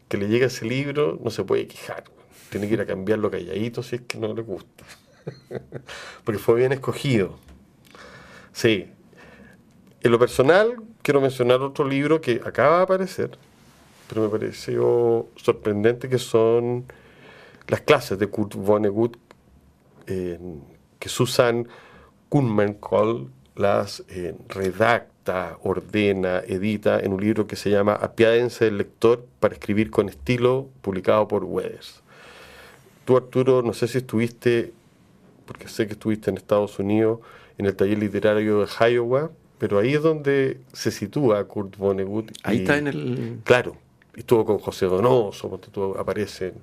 que 0.09 0.19
le 0.19 0.29
llega 0.29 0.47
ese 0.47 0.67
libro 0.67 1.19
no 1.23 1.31
se 1.31 1.45
puede 1.45 1.67
quejar 1.67 2.05
tiene 2.53 2.69
que 2.69 2.75
ir 2.75 2.81
a 2.83 2.87
cambiarlo 2.87 3.31
calladito 3.31 3.83
si 3.83 3.97
es 3.97 4.03
que 4.03 4.19
no 4.19 4.35
le 4.35 4.43
gusta. 4.43 4.85
Porque 6.25 6.39
fue 6.39 6.57
bien 6.57 6.73
escogido. 6.73 7.39
Sí. 8.53 8.91
En 10.03 10.13
lo 10.13 10.19
personal, 10.19 10.77
quiero 11.01 11.23
mencionar 11.23 11.63
otro 11.63 11.89
libro 11.89 12.21
que 12.21 12.43
acaba 12.45 12.77
de 12.77 12.83
aparecer, 12.83 13.39
pero 14.07 14.23
me 14.23 14.29
pareció 14.29 15.29
sorprendente 15.37 16.11
que 16.11 16.19
son 16.19 16.85
las 17.69 17.81
clases 17.81 18.19
de 18.19 18.27
Kurt 18.27 18.55
Vonnegut 18.55 19.17
que 20.05 21.09
Susan 21.09 21.67
Kunman 22.29 22.77
las 23.55 24.05
eh, 24.09 24.35
redacta, 24.49 25.57
ordena, 25.63 26.41
edita 26.41 27.01
en 27.01 27.13
un 27.13 27.21
libro 27.21 27.47
que 27.47 27.57
se 27.57 27.71
llama 27.71 27.95
Apiádense 27.95 28.67
del 28.67 28.79
lector 28.79 29.25
para 29.41 29.55
escribir 29.55 29.91
con 29.91 30.11
estilo, 30.11 30.69
publicado 30.83 31.29
por 31.29 31.45
Weathers. 31.45 32.03
Tú, 33.05 33.17
Arturo, 33.17 33.63
no 33.63 33.73
sé 33.73 33.89
si 33.89 33.99
estuviste, 33.99 34.73
porque 35.47 35.69
sé 35.69 35.87
que 35.87 35.95
estuviste 35.95 36.31
en 36.31 36.37
Estados 36.37 36.79
Unidos, 36.79 37.21
en 37.59 37.67
el 37.67 37.75
taller 37.75 37.99
literario 37.99 38.65
de 38.65 38.93
Iowa, 38.93 39.31
pero 39.59 39.79
ahí 39.79 39.95
es 39.95 40.03
donde 40.03 40.59
se 40.73 40.91
sitúa 40.91 41.45
Kurt 41.45 41.77
Vonnegut. 41.77 42.33
Ahí 42.43 42.59
está 42.59 42.79
en 42.79 42.89
el... 42.89 43.39
Claro, 43.45 43.77
estuvo 44.15 44.45
con 44.45 44.59
José 44.59 44.87
Donoso, 44.87 45.47
aparece 45.47 46.01
aparecen 46.01 46.55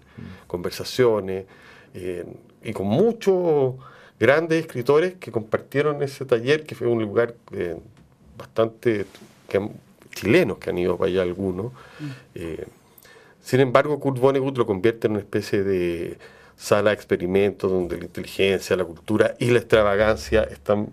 conversaciones, 0.48 1.46
eh, 1.93 2.25
y 2.63 2.74
con 2.74 2.88
muchos 2.88 3.75
grandes 4.19 4.62
escritores 4.62 5.15
que 5.15 5.31
compartieron 5.31 6.01
ese 6.03 6.25
taller, 6.25 6.65
que 6.65 6.75
fue 6.75 6.88
un 6.88 7.01
lugar 7.01 7.36
eh, 7.53 7.77
bastante 8.38 9.05
chilenos 10.13 10.58
que 10.58 10.69
han 10.69 10.77
ido 10.77 10.98
para 10.98 11.10
allá 11.10 11.22
algunos. 11.22 11.72
Mm. 12.00 12.10
Eh, 12.36 12.67
sin 13.50 13.62
embargo, 13.62 14.00
Kurt 14.00 14.20
Vonnegut 14.20 14.56
lo 14.60 14.68
convierte 14.68 15.08
en 15.08 15.13
una 15.13 15.22
especie 15.22 15.63
de 15.63 16.20
sala 16.56 16.91
de 16.91 16.96
experimentos 16.98 17.72
donde 17.72 17.98
la 17.98 18.06
inteligencia, 18.06 18.75
la 18.75 18.86
cultura 18.86 19.34
y 19.39 19.50
la 19.50 19.58
extravagancia 19.58 20.44
están 20.44 20.89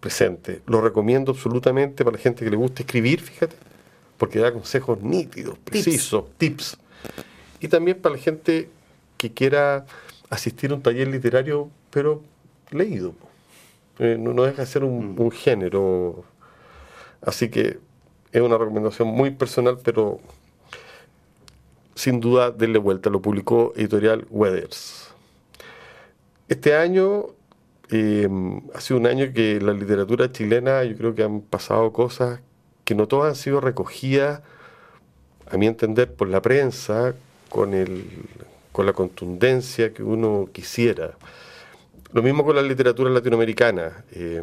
presentes. 0.00 0.62
Lo 0.64 0.80
recomiendo 0.80 1.32
absolutamente 1.32 2.06
para 2.06 2.16
la 2.16 2.22
gente 2.22 2.46
que 2.46 2.50
le 2.50 2.56
gusta 2.56 2.82
escribir, 2.82 3.20
fíjate, 3.20 3.56
porque 4.16 4.38
da 4.38 4.54
consejos 4.54 5.02
nítidos, 5.02 5.58
precisos, 5.58 6.24
tips. 6.38 6.78
Y 7.60 7.68
también 7.68 8.00
para 8.00 8.14
la 8.14 8.22
gente 8.22 8.70
que 9.18 9.34
quiera 9.34 9.84
asistir 10.30 10.70
a 10.70 10.76
un 10.76 10.82
taller 10.82 11.08
literario, 11.08 11.68
pero 11.90 12.22
leído. 12.70 13.12
Eh, 13.98 14.16
no, 14.18 14.32
deja 14.44 14.62
de 14.62 14.66
ser 14.66 14.80
mm. 14.82 15.20
un, 15.20 15.30
género. 15.30 16.24
Así 17.20 17.50
que 17.50 17.80
es 18.32 18.40
una 18.40 18.56
recomendación 18.56 19.08
muy 19.08 19.30
personal, 19.30 19.76
pero 19.84 20.20
sin 21.98 22.20
duda 22.20 22.52
denle 22.52 22.78
vuelta. 22.78 23.10
Lo 23.10 23.20
publicó 23.20 23.72
Editorial 23.76 24.24
Weathers. 24.30 25.08
Este 26.48 26.76
año 26.76 27.26
eh, 27.90 28.28
ha 28.72 28.80
sido 28.80 29.00
un 29.00 29.06
año 29.06 29.32
que 29.34 29.60
la 29.60 29.72
literatura 29.72 30.30
chilena, 30.30 30.84
yo 30.84 30.96
creo 30.96 31.14
que 31.16 31.24
han 31.24 31.40
pasado 31.40 31.92
cosas 31.92 32.40
que 32.84 32.94
no 32.94 33.08
todas 33.08 33.30
han 33.30 33.34
sido 33.34 33.60
recogidas, 33.60 34.42
a 35.50 35.56
mi 35.56 35.66
entender, 35.66 36.14
por 36.14 36.28
la 36.28 36.40
prensa 36.40 37.14
con, 37.48 37.74
el, 37.74 38.04
con 38.70 38.86
la 38.86 38.92
contundencia 38.92 39.92
que 39.92 40.04
uno 40.04 40.48
quisiera. 40.52 41.18
Lo 42.12 42.22
mismo 42.22 42.44
con 42.44 42.54
la 42.54 42.62
literatura 42.62 43.10
latinoamericana. 43.10 44.04
Eh, 44.12 44.42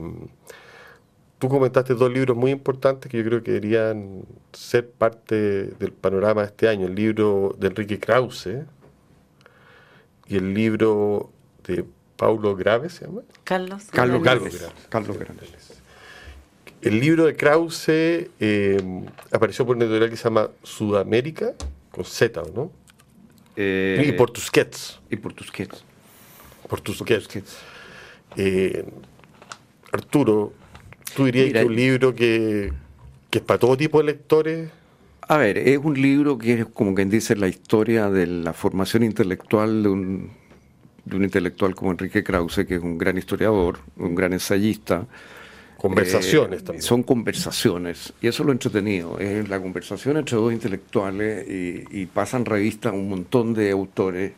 tú 1.45 1.49
comentaste 1.49 1.93
dos 1.93 2.11
libros 2.11 2.35
muy 2.35 2.51
importantes 2.51 3.11
que 3.11 3.17
yo 3.17 3.23
creo 3.23 3.43
que 3.43 3.51
deberían 3.51 4.23
ser 4.51 4.89
parte 4.89 5.35
del 5.79 5.91
panorama 5.91 6.41
de 6.41 6.47
este 6.47 6.67
año. 6.67 6.87
El 6.87 6.95
libro 6.95 7.55
de 7.59 7.67
Enrique 7.67 7.99
Krause 7.99 8.65
y 10.27 10.37
el 10.37 10.53
libro 10.53 11.31
de 11.67 11.85
Paulo 12.17 12.55
Graves, 12.55 12.93
¿se 12.93 13.05
llama? 13.05 13.21
Carlos. 13.43 13.83
Carlos 13.91 14.23
Graves. 14.23 14.67
Carlos 14.89 15.17
El 16.81 16.99
libro 16.99 17.25
de 17.25 17.35
Krause 17.35 17.89
eh, 17.89 19.03
apareció 19.31 19.65
por 19.65 19.75
una 19.75 19.85
editorial 19.85 20.09
que 20.09 20.17
se 20.17 20.23
llama 20.23 20.49
Sudamérica, 20.63 21.53
con 21.91 22.05
Z, 22.05 22.41
¿no? 22.55 22.71
Eh, 23.55 24.03
y 24.07 24.11
por 24.13 24.31
Tusquets. 24.31 24.99
Y 25.11 25.17
por 25.17 25.33
Tusquets 25.33 25.83
por 26.67 26.81
tus 26.81 27.03
eh, 28.37 28.85
Arturo, 29.91 30.53
¿tú 31.15 31.25
dirías 31.25 31.51
que 31.51 31.59
es 31.59 31.65
un 31.65 31.75
libro 31.75 32.13
que, 32.13 32.71
es 33.31 33.41
para 33.41 33.59
todo 33.59 33.75
tipo 33.75 33.99
de 33.99 34.05
lectores? 34.05 34.69
A 35.21 35.37
ver, 35.37 35.57
es 35.57 35.77
un 35.77 35.99
libro 35.99 36.37
que 36.37 36.53
es 36.53 36.65
como 36.67 36.93
quien 36.93 37.09
dice 37.09 37.35
la 37.35 37.47
historia 37.47 38.09
de 38.09 38.27
la 38.27 38.53
formación 38.53 39.03
intelectual 39.03 39.83
de 39.83 39.89
un, 39.89 40.31
de 41.05 41.15
un 41.15 41.23
intelectual 41.23 41.73
como 41.73 41.91
Enrique 41.91 42.23
Krause, 42.23 42.65
que 42.67 42.75
es 42.75 42.81
un 42.81 42.97
gran 42.97 43.17
historiador, 43.17 43.79
un 43.97 44.13
gran 44.13 44.33
ensayista. 44.33 45.07
Conversaciones 45.77 46.61
eh, 46.61 46.63
también. 46.63 46.83
Son 46.83 47.03
conversaciones, 47.03 48.13
y 48.21 48.27
eso 48.27 48.43
es 48.43 48.45
lo 48.45 48.51
entretenido, 48.51 49.19
es 49.19 49.49
la 49.49 49.59
conversación 49.59 50.17
entre 50.17 50.37
dos 50.37 50.53
intelectuales 50.53 51.47
y, 51.47 52.01
y 52.01 52.05
pasan 52.05 52.45
revista 52.45 52.91
un 52.91 53.09
montón 53.09 53.53
de 53.53 53.71
autores 53.71 54.33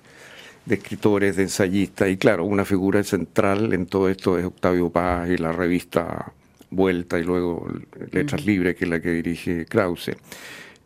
de 0.66 0.76
escritores, 0.76 1.38
de 1.38 1.44
ensayistas, 1.44 2.10
y 2.10 2.18
claro, 2.18 2.44
una 2.44 2.66
figura 2.66 3.02
central 3.04 3.72
en 3.72 3.86
todo 3.86 4.10
esto 4.10 4.38
es 4.38 4.46
Octavio 4.46 4.90
Paz 4.90 5.30
y 5.30 5.38
la 5.38 5.54
revista 5.54 6.34
Vuelta 6.70 7.20
y 7.20 7.24
luego 7.24 7.68
Letras 8.12 8.46
Libres, 8.46 8.76
que 8.76 8.86
es 8.86 8.90
la 8.90 9.00
que 9.00 9.12
dirige 9.12 9.66
Krause. 9.66 10.12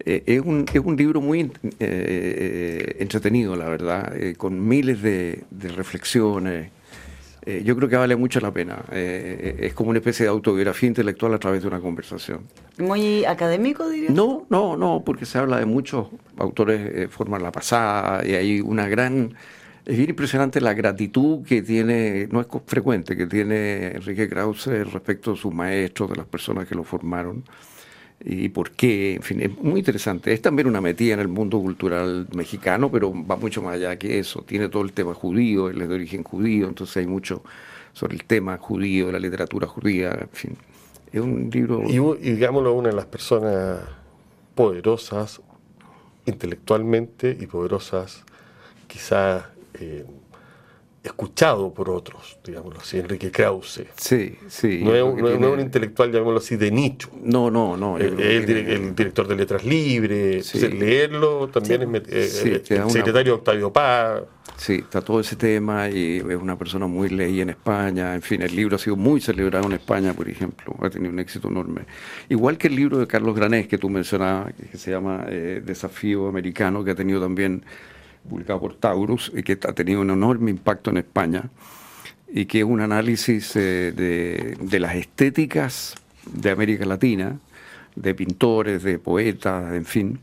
Eh, 0.05 0.23
es, 0.25 0.41
un, 0.41 0.65
es 0.71 0.81
un 0.83 0.95
libro 0.95 1.21
muy 1.21 1.41
eh, 1.41 1.49
eh, 1.79 2.95
entretenido, 2.99 3.55
la 3.55 3.65
verdad, 3.65 4.13
con 4.37 4.67
miles 4.67 5.01
de, 5.01 5.43
reflexiones. 5.75 6.71
yo 7.63 7.75
creo 7.75 7.89
que 7.89 7.95
vale 7.95 8.15
mucho 8.15 8.39
la 8.39 8.51
pena. 8.51 8.83
es 8.91 9.73
como 9.73 9.89
una 9.89 9.99
especie 9.99 10.25
de 10.25 10.29
autobiografía 10.29 10.87
intelectual 10.87 11.33
a 11.33 11.39
través 11.39 11.61
de 11.61 11.67
una 11.67 11.79
conversación. 11.79 12.41
¿Muy 12.77 13.25
académico, 13.25 13.89
diría? 13.89 14.09
No, 14.09 14.45
no, 14.49 14.77
no, 14.77 15.03
porque 15.05 15.25
se 15.25 15.37
habla 15.37 15.57
de 15.57 15.65
muchos 15.65 16.07
autores, 16.37 17.09
forman 17.09 17.43
la 17.43 17.51
pasada, 17.51 18.25
y 18.25 18.33
hay 18.33 18.61
una 18.61 18.87
gran 18.87 19.35
es 19.85 19.97
bien 19.97 20.09
impresionante 20.09 20.61
la 20.61 20.73
gratitud 20.73 21.45
que 21.45 21.61
tiene, 21.61 22.27
no 22.31 22.41
es 22.41 22.47
frecuente, 22.65 23.17
que 23.17 23.25
tiene 23.25 23.87
Enrique 23.95 24.29
Krause 24.29 24.67
respecto 24.91 25.33
a 25.33 25.35
sus 25.35 25.53
maestros, 25.53 26.09
de 26.11 26.15
las 26.17 26.27
personas 26.27 26.67
que 26.67 26.75
lo 26.75 26.83
formaron 26.83 27.43
y 28.23 28.49
por 28.49 28.71
qué, 28.71 29.15
en 29.15 29.23
fin, 29.23 29.41
es 29.41 29.57
muy 29.57 29.79
interesante. 29.79 30.31
Es 30.31 30.41
también 30.41 30.67
una 30.67 30.81
metida 30.81 31.13
en 31.15 31.19
el 31.19 31.27
mundo 31.27 31.59
cultural 31.59 32.27
mexicano, 32.35 32.91
pero 32.91 33.11
va 33.25 33.35
mucho 33.35 33.61
más 33.61 33.75
allá 33.75 33.97
que 33.97 34.19
eso. 34.19 34.43
Tiene 34.43 34.69
todo 34.69 34.83
el 34.83 34.93
tema 34.93 35.13
judío, 35.13 35.69
él 35.69 35.81
es 35.81 35.89
de 35.89 35.95
origen 35.95 36.23
judío, 36.23 36.67
entonces 36.67 36.97
hay 36.97 37.07
mucho 37.07 37.43
sobre 37.93 38.15
el 38.15 38.23
tema 38.25 38.57
judío, 38.57 39.11
la 39.11 39.19
literatura 39.19 39.67
judía, 39.67 40.11
en 40.11 40.29
fin. 40.29 40.57
Es 41.11 41.19
un 41.19 41.49
libro... 41.51 41.83
Y, 41.87 41.95
y 42.27 42.33
digámoslo, 42.33 42.73
una 42.73 42.89
de 42.89 42.95
las 42.95 43.05
personas 43.05 43.79
poderosas 44.55 45.41
intelectualmente 46.25 47.35
y 47.39 47.47
poderosas 47.47 48.23
quizás 48.87 49.45
eh, 49.73 50.05
escuchado 51.03 51.73
por 51.73 51.89
otros, 51.89 52.37
digámoslo 52.43 52.79
así, 52.79 52.99
Enrique 52.99 53.31
Krause. 53.31 53.85
Sí, 53.95 54.37
sí. 54.47 54.81
No 54.83 54.95
es, 54.95 55.03
un, 55.03 55.59
intelectual, 55.59 56.11
llamémoslo 56.11 56.39
así, 56.39 56.57
de 56.57 56.69
nicho. 56.69 57.09
No, 57.23 57.49
no, 57.49 57.75
no. 57.75 57.97
el, 57.97 58.95
director 58.95 59.27
de 59.27 59.35
Letras 59.35 59.65
Libres, 59.65 60.53
leerlo 60.55 61.47
también 61.47 61.95
es 62.07 62.45
eh, 62.45 62.61
el 62.69 62.89
secretario 62.91 63.35
Octavio 63.35 63.73
Paz. 63.73 64.21
Sí, 64.57 64.75
está 64.75 65.01
todo 65.01 65.19
ese 65.19 65.35
tema 65.35 65.89
y 65.89 66.17
es 66.17 66.35
una 66.35 66.55
persona 66.55 66.85
muy 66.85 67.09
leída 67.09 67.41
en 67.41 67.49
España. 67.49 68.13
En 68.13 68.21
fin, 68.21 68.43
el 68.43 68.55
libro 68.55 68.75
ha 68.75 68.79
sido 68.79 68.95
muy 68.95 69.19
celebrado 69.19 69.65
en 69.65 69.73
España, 69.73 70.13
por 70.13 70.29
ejemplo. 70.29 70.75
Ha 70.81 70.89
tenido 70.91 71.11
un 71.11 71.17
éxito 71.17 71.47
enorme. 71.47 71.81
Igual 72.29 72.59
que 72.59 72.67
el 72.67 72.75
libro 72.75 72.99
de 72.99 73.07
Carlos 73.07 73.35
Granés 73.35 73.67
que 73.67 73.79
tú 73.79 73.89
mencionabas, 73.89 74.53
que 74.53 74.77
se 74.77 74.91
llama 74.91 75.25
eh, 75.29 75.63
Desafío 75.65 76.27
Americano, 76.27 76.83
que 76.83 76.91
ha 76.91 76.95
tenido 76.95 77.19
también 77.19 77.63
publicado 78.29 78.59
por 78.59 78.75
Taurus, 78.75 79.31
y 79.35 79.43
que 79.43 79.53
ha 79.53 79.73
tenido 79.73 80.01
un 80.01 80.09
enorme 80.09 80.51
impacto 80.51 80.89
en 80.89 80.97
España, 80.97 81.49
y 82.33 82.45
que 82.45 82.59
es 82.59 82.65
un 82.65 82.81
análisis 82.81 83.55
eh, 83.55 83.91
de, 84.59 84.79
las 84.79 84.95
estéticas 84.95 85.95
de 86.25 86.49
América 86.49 86.85
Latina, 86.85 87.39
de 87.95 88.15
pintores, 88.15 88.83
de 88.83 88.99
poetas, 88.99 89.73
en 89.73 89.85
fin, 89.85 90.19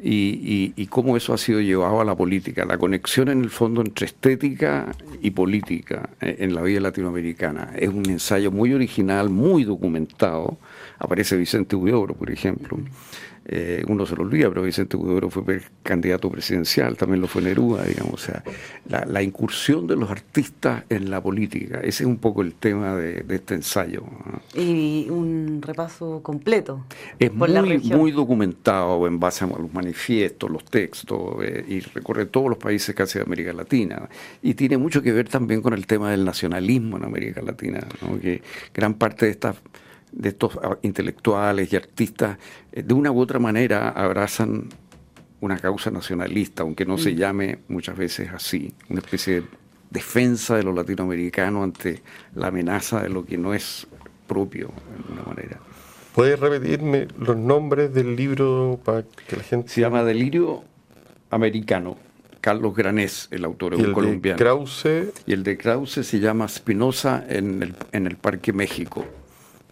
y, 0.00 0.86
cómo 0.86 1.16
eso 1.16 1.34
ha 1.34 1.38
sido 1.38 1.60
llevado 1.60 2.00
a 2.00 2.04
la 2.04 2.14
política, 2.14 2.64
la 2.64 2.78
conexión 2.78 3.28
en 3.28 3.42
el 3.42 3.50
fondo 3.50 3.80
entre 3.80 4.06
estética 4.06 4.94
y 5.20 5.30
política 5.32 6.10
eh, 6.20 6.36
en 6.38 6.54
la 6.54 6.62
vida 6.62 6.80
latinoamericana. 6.80 7.72
Es 7.76 7.88
un 7.88 8.08
ensayo 8.08 8.52
muy 8.52 8.72
original, 8.72 9.28
muy 9.28 9.64
documentado. 9.64 10.58
Aparece 10.98 11.36
Vicente 11.36 11.74
Huidobro, 11.74 12.14
por 12.14 12.30
ejemplo. 12.30 12.78
Eh, 13.50 13.82
uno 13.88 14.04
se 14.04 14.14
lo 14.14 14.24
olvida, 14.24 14.50
pero 14.50 14.62
Vicente 14.62 14.94
Huidobro 14.98 15.30
fue 15.30 15.62
candidato 15.82 16.30
presidencial, 16.30 16.98
también 16.98 17.22
lo 17.22 17.28
fue 17.28 17.40
Neruda, 17.40 17.84
digamos, 17.84 18.12
o 18.12 18.18
sea, 18.18 18.44
la, 18.86 19.22
incursión 19.22 19.86
de 19.86 19.96
los 19.96 20.10
artistas 20.10 20.84
en 20.90 21.08
la 21.08 21.22
política, 21.22 21.78
ese 21.78 22.02
es 22.02 22.06
un 22.06 22.18
poco 22.18 22.42
el 22.42 22.52
tema 22.52 22.94
de, 22.94 23.24
este 23.30 23.54
ensayo. 23.54 24.02
Y 24.54 25.06
un 25.08 25.62
repaso 25.62 26.22
completo. 26.22 26.84
Es 27.18 27.32
muy, 27.32 27.78
muy 27.78 28.10
documentado 28.10 29.06
en 29.06 29.18
base 29.18 29.46
a 29.46 29.48
los 29.48 29.72
manifiestos, 29.72 30.50
los 30.50 30.64
textos, 30.64 31.36
eh, 31.42 31.64
y 31.66 31.80
recorre 31.80 32.26
todos 32.26 32.50
los 32.50 32.58
países 32.58 32.94
casi 32.94 33.18
de 33.18 33.24
América 33.24 33.54
Latina, 33.54 34.10
y 34.42 34.52
tiene 34.52 34.76
mucho 34.76 35.00
que 35.00 35.10
ver 35.10 35.26
también 35.30 35.62
con 35.62 35.72
el 35.72 35.86
tema 35.86 36.10
del 36.10 36.22
nacionalismo 36.22 36.98
en 36.98 37.04
América 37.04 37.40
Latina, 37.40 37.80
que 38.20 38.42
gran 38.74 38.92
parte 38.92 39.24
de 39.24 39.32
estas 39.32 39.56
de 40.12 40.30
estos 40.30 40.58
intelectuales 40.82 41.72
y 41.72 41.76
artistas, 41.76 42.38
eh, 42.72 42.82
de 42.82 42.94
una 42.94 43.10
u 43.10 43.20
otra 43.20 43.38
manera 43.38 43.90
abrazan 43.90 44.68
una 45.40 45.58
causa 45.58 45.90
nacionalista, 45.90 46.62
aunque 46.62 46.84
no 46.84 46.98
se 46.98 47.12
mm. 47.12 47.16
llame 47.16 47.58
muchas 47.68 47.96
veces 47.96 48.30
así, 48.32 48.72
una 48.88 49.00
especie 49.00 49.40
de 49.40 49.46
defensa 49.90 50.56
de 50.56 50.62
lo 50.64 50.72
latinoamericano 50.72 51.62
ante 51.62 52.02
la 52.34 52.48
amenaza 52.48 53.02
de 53.02 53.08
lo 53.08 53.24
que 53.24 53.38
no 53.38 53.54
es 53.54 53.86
propio, 54.26 54.68
de 54.68 54.96
alguna 54.96 55.22
manera. 55.22 55.58
¿Puedes 56.14 56.38
repetirme 56.40 57.06
los 57.18 57.36
nombres 57.36 57.94
del 57.94 58.16
libro 58.16 58.80
para 58.84 59.02
que 59.02 59.36
la 59.36 59.42
gente... 59.42 59.68
Se 59.68 59.80
llama 59.80 60.02
Delirio 60.02 60.64
Americano. 61.30 61.96
Carlos 62.40 62.74
Granés, 62.74 63.28
el 63.30 63.44
autor, 63.44 63.74
¿Y 63.78 63.82
el 63.82 63.92
colombiano. 63.92 64.38
De 64.38 64.44
Krause? 64.44 65.12
Y 65.26 65.32
el 65.32 65.42
de 65.42 65.56
Krause 65.56 66.06
se 66.06 66.20
llama 66.20 66.48
Spinoza 66.48 67.24
en 67.28 67.62
el, 67.62 67.74
en 67.92 68.06
el 68.06 68.16
Parque 68.16 68.52
México. 68.52 69.04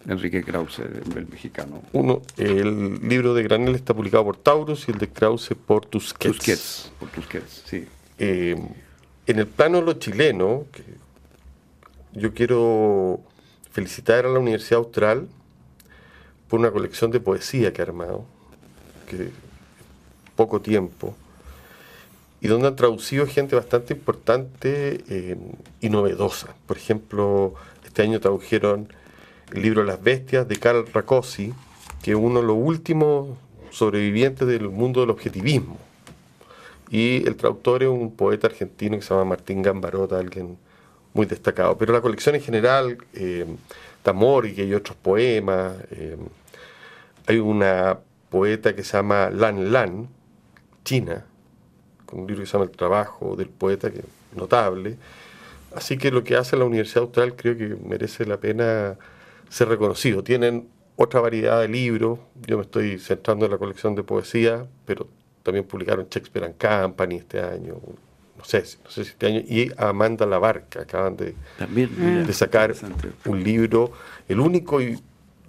Enrique 0.07 0.41
Krause, 0.41 0.79
el, 0.79 1.27
mexicano. 1.27 1.81
Uno, 1.91 2.21
el 2.37 3.07
libro 3.07 3.33
de 3.33 3.43
Granel 3.43 3.75
está 3.75 3.93
publicado 3.93 4.23
por 4.23 4.37
Taurus 4.37 4.87
y 4.87 4.91
el 4.91 4.97
de 4.99 5.09
Krause 5.09 5.53
por 5.65 5.85
Tusquets. 5.85 6.37
Tusquets, 6.37 6.91
por 6.97 7.09
Tusquets, 7.09 7.63
sí. 7.65 7.85
Eh, 8.17 8.55
en 9.27 9.39
el 9.39 9.47
plano 9.47 9.79
de 9.79 9.83
lo 9.83 9.93
chileno, 9.93 10.65
yo 12.13 12.33
quiero 12.33 13.19
felicitar 13.69 14.25
a 14.25 14.29
la 14.29 14.39
Universidad 14.39 14.79
Austral 14.79 15.27
por 16.47 16.61
una 16.61 16.71
colección 16.71 17.11
de 17.11 17.19
poesía 17.19 17.73
que 17.73 17.81
ha 17.81 17.85
armado, 17.85 18.23
que 19.09 19.31
poco 20.37 20.61
tiempo, 20.61 21.17
y 22.39 22.47
donde 22.47 22.67
han 22.67 22.77
traducido 22.77 23.27
gente 23.27 23.57
bastante 23.57 23.93
importante 23.93 25.03
eh, 25.09 25.37
y 25.81 25.89
novedosa. 25.89 26.55
Por 26.65 26.77
ejemplo, 26.77 27.55
este 27.83 28.03
año 28.03 28.21
tradujeron 28.21 28.87
el 29.53 29.61
libro 29.61 29.83
Las 29.83 30.01
Bestias 30.01 30.47
de 30.47 30.57
Carl 30.57 30.85
Rakosi, 30.91 31.53
que 32.01 32.11
es 32.11 32.17
uno 32.17 32.41
de 32.41 32.47
los 32.47 32.57
últimos 32.57 33.37
sobrevivientes 33.71 34.47
del 34.47 34.69
mundo 34.69 35.01
del 35.01 35.09
objetivismo. 35.09 35.77
Y 36.89 37.27
el 37.27 37.35
traductor 37.35 37.83
es 37.83 37.89
un 37.89 38.15
poeta 38.15 38.47
argentino 38.47 38.95
que 38.95 39.01
se 39.01 39.09
llama 39.09 39.25
Martín 39.25 39.61
Gambarota, 39.61 40.17
alguien 40.17 40.57
muy 41.13 41.25
destacado. 41.25 41.77
Pero 41.77 41.93
la 41.93 42.01
colección 42.01 42.35
en 42.35 42.41
general, 42.41 42.97
eh, 43.13 43.45
Tamori, 44.03 44.59
hay 44.59 44.73
otros 44.73 44.95
poemas, 44.97 45.73
eh, 45.91 46.17
hay 47.25 47.39
una 47.39 47.99
poeta 48.29 48.73
que 48.73 48.83
se 48.83 48.97
llama 48.97 49.29
Lan 49.29 49.71
Lan, 49.71 50.07
china, 50.85 51.25
con 52.05 52.21
un 52.21 52.27
libro 52.27 52.43
que 52.43 52.47
se 52.47 52.53
llama 52.53 52.65
El 52.65 52.71
trabajo 52.71 53.35
del 53.35 53.49
poeta, 53.49 53.91
que 53.91 53.99
es 53.99 54.05
notable. 54.35 54.97
Así 55.75 55.97
que 55.97 56.11
lo 56.11 56.23
que 56.23 56.37
hace 56.37 56.55
la 56.55 56.63
Universidad 56.63 57.03
Austral 57.03 57.35
creo 57.35 57.57
que 57.57 57.75
merece 57.85 58.25
la 58.25 58.37
pena 58.37 58.97
ser 59.49 59.69
reconocido. 59.69 60.23
Tienen 60.23 60.67
otra 60.95 61.21
variedad 61.21 61.61
de 61.61 61.67
libros, 61.67 62.19
yo 62.47 62.57
me 62.57 62.63
estoy 62.63 62.99
centrando 62.99 63.45
en 63.45 63.51
la 63.51 63.57
colección 63.57 63.95
de 63.95 64.03
poesía, 64.03 64.65
pero 64.85 65.07
también 65.43 65.65
publicaron 65.65 66.07
Shakespeare 66.09 66.45
and 66.45 66.57
Company 66.57 67.17
este 67.17 67.39
año, 67.39 67.75
no 68.37 68.43
sé, 68.43 68.63
no 68.83 68.89
sé 68.89 69.03
si 69.03 69.11
este 69.11 69.27
año, 69.27 69.39
y 69.47 69.71
Amanda 69.77 70.25
Labarca, 70.25 70.81
acaban 70.81 71.15
de, 71.15 71.35
de 72.25 72.33
sacar 72.33 72.73
un 73.25 73.43
libro, 73.43 73.91
el 74.27 74.39
único 74.39 74.79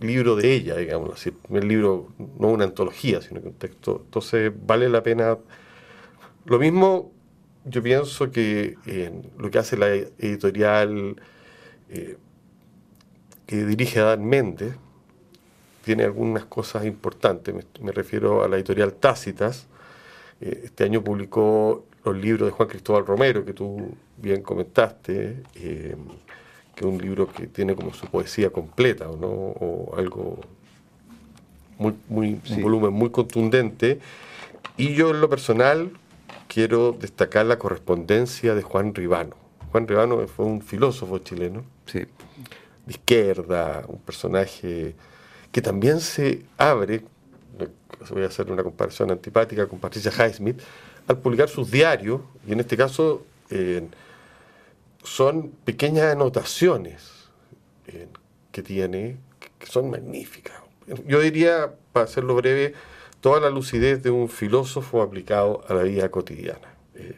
libro 0.01 0.37
de 0.37 0.53
ella, 0.53 0.77
digamos, 0.77 1.15
así, 1.15 1.33
el 1.51 1.67
libro, 1.67 2.09
no 2.39 2.49
una 2.49 2.65
antología, 2.65 3.21
sino 3.21 3.41
que 3.41 3.49
un 3.49 3.55
texto. 3.55 4.03
Entonces 4.05 4.53
vale 4.67 4.89
la 4.89 5.03
pena. 5.03 5.39
Lo 6.45 6.59
mismo, 6.59 7.11
yo 7.65 7.83
pienso 7.83 8.31
que 8.31 8.77
lo 9.37 9.51
que 9.51 9.59
hace 9.59 9.77
la 9.77 9.89
editorial 9.89 11.17
eh, 11.91 12.17
que 13.49 13.65
dirige 13.65 13.99
Adán 13.99 14.27
Méndez, 14.27 14.75
tiene 15.83 16.05
algunas 16.05 16.45
cosas 16.45 16.85
importantes. 16.85 17.55
me 17.81 17.93
refiero 17.93 18.45
a 18.45 18.49
la 18.49 18.57
editorial 18.57 18.93
Tácitas, 18.93 19.67
eh, 20.43 20.65
este 20.65 20.85
año 20.85 21.03
publicó 21.03 21.87
los 22.05 22.15
libros 22.15 22.47
de 22.47 22.53
Juan 22.53 22.69
Cristóbal 22.69 23.07
Romero, 23.07 23.47
que 23.47 23.55
tú 23.55 23.97
bien 24.19 24.43
comentaste, 24.43 25.45
eh, 25.55 25.97
que 26.75 26.81
es 26.81 26.87
un 26.87 26.99
libro 26.99 27.27
que 27.27 27.47
tiene 27.47 27.75
como 27.75 27.95
su 27.95 28.07
poesía 28.09 28.51
completa, 28.51 29.07
¿no? 29.07 29.29
o 29.29 29.95
algo, 29.97 30.41
muy, 31.79 31.95
muy, 32.11 32.41
un 32.51 32.63
volumen 32.63 32.93
muy 32.93 33.09
contundente. 33.09 33.99
Y 34.77 34.93
yo 34.93 35.09
en 35.09 35.23
lo 35.23 35.31
personal 35.31 35.91
quiero 36.49 36.93
destacar 36.93 37.47
la 37.47 37.59
correspondencia 37.59 38.55
de 38.55 38.61
Juan 38.61 38.95
Ribano. 38.95 39.37
Juan 39.73 39.89
Ribano 39.89 40.27
fue 40.27 40.45
un 40.45 40.61
filósofo 40.61 41.17
chileno, 41.21 41.65
de 42.89 42.95
izquierda, 42.95 43.85
un 43.87 43.99
personaje 43.99 44.97
que 45.53 45.63
también 45.63 46.01
se 46.01 46.43
abre 46.57 47.05
voy 48.11 48.23
a 48.23 48.27
hacer 48.27 48.51
una 48.51 48.63
comparación 48.63 49.11
antipática 49.11 49.67
con 49.67 49.79
Patricia 49.79 50.13
Highsmith, 50.13 50.61
al 51.07 51.19
publicar 51.19 51.49
sus 51.49 51.71
diarios, 51.71 52.21
y 52.47 52.53
en 52.53 52.61
este 52.61 52.77
caso 52.77 53.25
son 55.03 55.51
pequeñas 55.65 56.13
anotaciones 56.13 57.29
que 58.53 58.63
tiene, 58.63 59.17
que 59.59 59.67
son 59.67 59.91
magníficas. 59.91 60.57
Yo 61.07 61.21
diría, 61.21 61.75
para 61.93 62.05
hacerlo 62.05 62.35
breve, 62.35 62.75
toda 63.21 63.41
la 63.41 63.51
lucidez 63.51 64.03
de 64.03 64.11
un 64.11 64.29
filósofo 64.29 65.03
aplicado 65.03 65.65
a 65.69 65.75
la 65.75 65.83
vida 65.83 66.11
cotidiana. 66.11 66.75
Eh, 66.95 67.17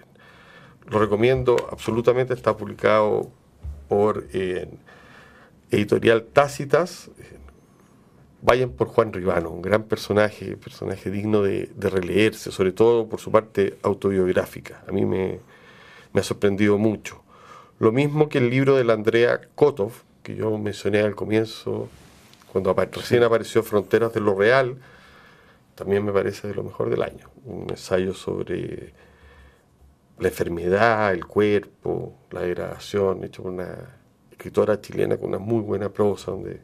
lo 0.88 0.98
recomiendo 0.98 1.56
absolutamente, 1.70 2.34
está 2.34 2.56
publicado 2.56 3.30
por 3.88 4.26
editorial 5.70 6.24
Tácitas, 6.24 7.10
vayan 8.42 8.70
por 8.70 8.88
Juan 8.88 9.12
Ribano, 9.12 9.50
un 9.50 9.62
gran 9.62 9.84
personaje, 9.84 10.56
personaje 10.56 11.10
digno 11.10 11.42
de, 11.42 11.70
releerse, 11.78 12.50
sobre 12.50 12.72
todo 12.72 13.08
por 13.08 13.20
su 13.20 13.30
parte 13.30 13.78
autobiográfica. 13.82 14.82
A 14.88 14.92
mí 14.92 15.04
me, 15.04 15.40
ha 16.14 16.22
sorprendido 16.22 16.78
mucho. 16.78 17.22
Lo 17.78 17.92
mismo 17.92 18.28
que 18.28 18.38
el 18.38 18.50
libro 18.50 18.76
de 18.76 18.84
la 18.84 18.94
Andrea 18.94 19.40
Kotov, 19.54 19.92
que 20.22 20.34
yo 20.36 20.56
mencioné 20.58 21.00
al 21.00 21.14
comienzo, 21.14 21.88
cuando 22.52 22.74
recién 22.74 23.22
apareció 23.22 23.62
Fronteras 23.62 24.12
de 24.12 24.20
lo 24.20 24.34
Real, 24.34 24.76
también 25.74 26.04
me 26.04 26.12
parece 26.12 26.48
de 26.48 26.54
lo 26.54 26.62
mejor 26.62 26.90
del 26.90 27.02
año. 27.02 27.30
Un 27.44 27.66
ensayo 27.70 28.12
sobre 28.12 28.92
la 30.18 30.28
enfermedad, 30.28 31.12
el 31.12 31.24
cuerpo, 31.24 32.14
la 32.30 32.42
degradación, 32.42 33.24
hecho 33.24 33.42
por 33.42 33.52
una 33.52 33.99
escritora 34.40 34.80
chilena 34.80 35.18
con 35.18 35.28
una 35.28 35.38
muy 35.38 35.60
buena 35.60 35.90
prosa, 35.90 36.30
donde 36.30 36.60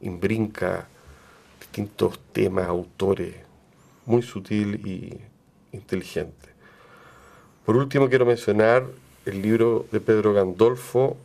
imbrinca 0.00 0.88
distintos 1.60 2.18
temas, 2.32 2.66
autores, 2.66 3.34
muy 4.06 4.22
sutil 4.22 4.80
y 4.86 5.14
inteligente. 5.76 6.48
Por 7.66 7.76
último, 7.76 8.08
quiero 8.08 8.24
mencionar 8.24 8.86
el 9.26 9.42
libro 9.42 9.86
de 9.92 10.00
Pedro 10.00 10.32
Gandolfo, 10.32 11.16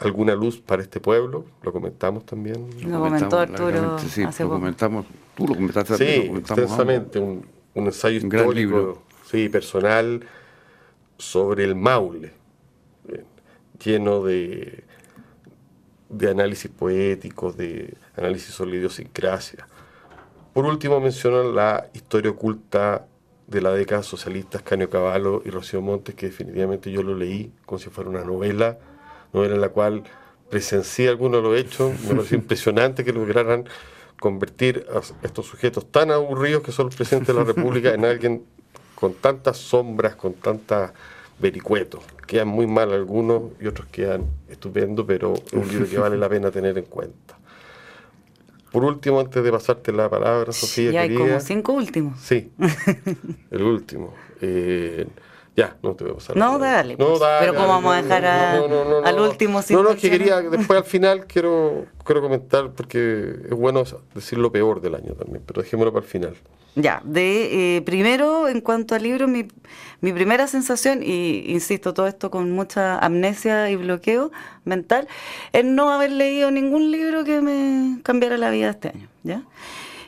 Alguna 0.00 0.34
luz 0.34 0.58
para 0.58 0.80
este 0.80 0.98
pueblo, 0.98 1.44
lo 1.62 1.72
comentamos 1.74 2.24
también. 2.24 2.70
Lo, 2.90 3.00
comentó 3.00 3.38
Arturo. 3.38 3.98
Sí, 3.98 4.22
lo 4.22 4.48
comentamos, 4.48 5.04
tú 5.36 5.46
lo 5.46 5.54
comentaste 5.54 5.98
sí, 5.98 6.28
lo 6.28 6.38
extensamente, 6.38 7.18
un, 7.18 7.44
ensayo 7.74 8.16
histórico, 8.16 9.02
sí, 9.30 9.50
personal, 9.50 10.24
sobre 11.18 11.64
el 11.64 11.74
Maule, 11.74 12.32
lleno 13.82 14.22
de, 14.22 14.84
de 16.08 16.30
análisis 16.30 16.70
poéticos, 16.70 17.56
de 17.56 17.94
análisis 18.16 18.54
sobre 18.54 18.72
la 18.72 18.76
idiosincrasia. 18.78 19.66
Por 20.52 20.64
último, 20.66 21.00
menciono 21.00 21.52
la 21.52 21.88
historia 21.94 22.30
oculta 22.30 23.06
de 23.46 23.60
la 23.60 23.72
década 23.72 24.02
socialista, 24.02 24.60
Canio 24.60 24.90
Cavallo 24.90 25.42
y 25.44 25.50
Rocío 25.50 25.80
Montes, 25.80 26.14
que 26.14 26.26
definitivamente 26.26 26.90
yo 26.90 27.02
lo 27.02 27.16
leí 27.16 27.52
como 27.66 27.78
si 27.78 27.90
fuera 27.90 28.10
una 28.10 28.24
novela, 28.24 28.78
novela 29.32 29.54
en 29.54 29.60
la 29.60 29.70
cual 29.70 30.04
presencié 30.50 31.08
algunos 31.08 31.42
de 31.42 31.48
los 31.48 31.58
hechos. 31.58 31.92
Me 32.02 32.14
pareció 32.14 32.36
impresionante 32.38 33.04
que 33.04 33.12
lograran 33.12 33.64
convertir 34.20 34.86
a 34.92 35.00
estos 35.26 35.46
sujetos 35.46 35.90
tan 35.90 36.10
aburridos 36.10 36.62
que 36.62 36.72
son 36.72 36.86
los 36.86 36.96
presidentes 36.96 37.34
de 37.34 37.40
la 37.40 37.44
República 37.44 37.94
en 37.94 38.04
alguien 38.04 38.44
con 38.94 39.14
tantas 39.14 39.56
sombras, 39.56 40.14
con 40.14 40.34
tantas 40.34 40.92
vericuetos. 41.40 42.02
Quedan 42.26 42.48
muy 42.48 42.66
mal 42.66 42.92
algunos 42.92 43.42
y 43.60 43.66
otros 43.66 43.88
quedan 43.88 44.26
estupendo, 44.48 45.06
pero 45.06 45.34
es 45.34 45.52
un 45.52 45.68
libro 45.68 45.88
que 45.88 45.98
vale 45.98 46.16
la 46.16 46.28
pena 46.28 46.50
tener 46.50 46.76
en 46.78 46.84
cuenta. 46.84 47.38
Por 48.70 48.84
último, 48.84 49.18
antes 49.18 49.42
de 49.42 49.50
pasarte 49.50 49.92
la 49.92 50.08
palabra, 50.08 50.52
Sofía. 50.52 50.92
Ya 50.92 51.00
hay 51.02 51.14
como 51.14 51.40
cinco 51.40 51.72
últimos. 51.72 52.20
Sí, 52.20 52.52
el 53.50 53.62
último. 53.62 54.14
Eh, 54.40 55.06
ya, 55.56 55.76
no 55.82 55.94
te 55.94 56.04
voy 56.04 56.12
a 56.12 56.16
pasar. 56.16 56.36
No, 56.36 56.58
dale, 56.58 56.96
no, 56.96 57.08
pues. 57.08 57.20
dale. 57.20 57.40
Pero 57.40 57.54
¿cómo 57.54 57.68
vamos 57.68 57.94
a 57.94 58.02
dejar 58.02 58.24
al 58.24 59.20
último 59.20 59.62
sin 59.62 59.76
No, 59.76 59.82
no, 59.82 59.90
es 59.90 60.00
que 60.00 60.10
quería, 60.10 60.40
después 60.40 60.78
al 60.78 60.84
final 60.84 61.26
quiero, 61.26 61.86
quiero 62.04 62.22
comentar, 62.22 62.70
porque 62.70 63.36
es 63.44 63.54
bueno 63.54 63.82
decir 64.14 64.38
lo 64.38 64.52
peor 64.52 64.80
del 64.80 64.94
año 64.94 65.14
también, 65.14 65.42
pero 65.44 65.62
dejémoslo 65.62 65.92
para 65.92 66.04
el 66.04 66.10
final. 66.10 66.36
Ya, 66.76 67.02
de 67.04 67.76
eh, 67.76 67.82
primero, 67.82 68.46
en 68.46 68.60
cuanto 68.60 68.94
al 68.94 69.02
libro, 69.02 69.26
mi, 69.26 69.48
mi 70.00 70.12
primera 70.12 70.46
sensación, 70.46 71.02
y 71.02 71.50
insisto, 71.50 71.94
todo 71.94 72.06
esto 72.06 72.30
con 72.30 72.52
mucha 72.52 72.98
amnesia 72.98 73.68
y 73.70 73.76
bloqueo 73.76 74.30
mental, 74.64 75.08
es 75.52 75.64
no 75.64 75.90
haber 75.90 76.12
leído 76.12 76.52
ningún 76.52 76.92
libro 76.92 77.24
que 77.24 77.40
me 77.40 78.00
cambiara 78.02 78.36
la 78.38 78.50
vida 78.50 78.70
este 78.70 78.90
año. 78.90 79.08
¿ya? 79.24 79.42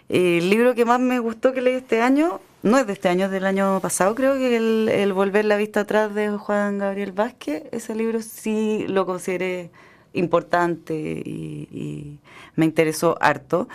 El 0.09 0.48
libro 0.50 0.74
que 0.74 0.85
más 0.85 1.00
me 1.00 1.18
gustó 1.18 1.52
que 1.52 1.62
leí 1.62 1.74
este 1.74 2.00
año 2.00 2.40
no 2.62 2.79
es 2.79 2.87
de 2.87 2.92
este 2.92 3.09
año, 3.09 3.27
es 3.27 3.31
del 3.31 3.44
año 3.44 3.81
pasado, 3.81 4.14
creo 4.14 4.35
que 4.35 4.57
el, 4.57 5.12
Volver 5.12 5.44
la 5.44 5.57
vista 5.57 5.81
atrás 5.81 6.14
de 6.14 6.31
Juan 6.31 6.79
Gabriel 6.79 7.12
Vázquez, 7.12 7.64
ese 7.72 7.94
libro 7.94 8.22
sí 8.22 8.87
lo 8.88 9.07
consideré 9.07 9.70
importante 10.14 10.94
y, 10.94 12.18
me 12.55 12.66
interesó 12.66 13.16
harto. 13.18 13.66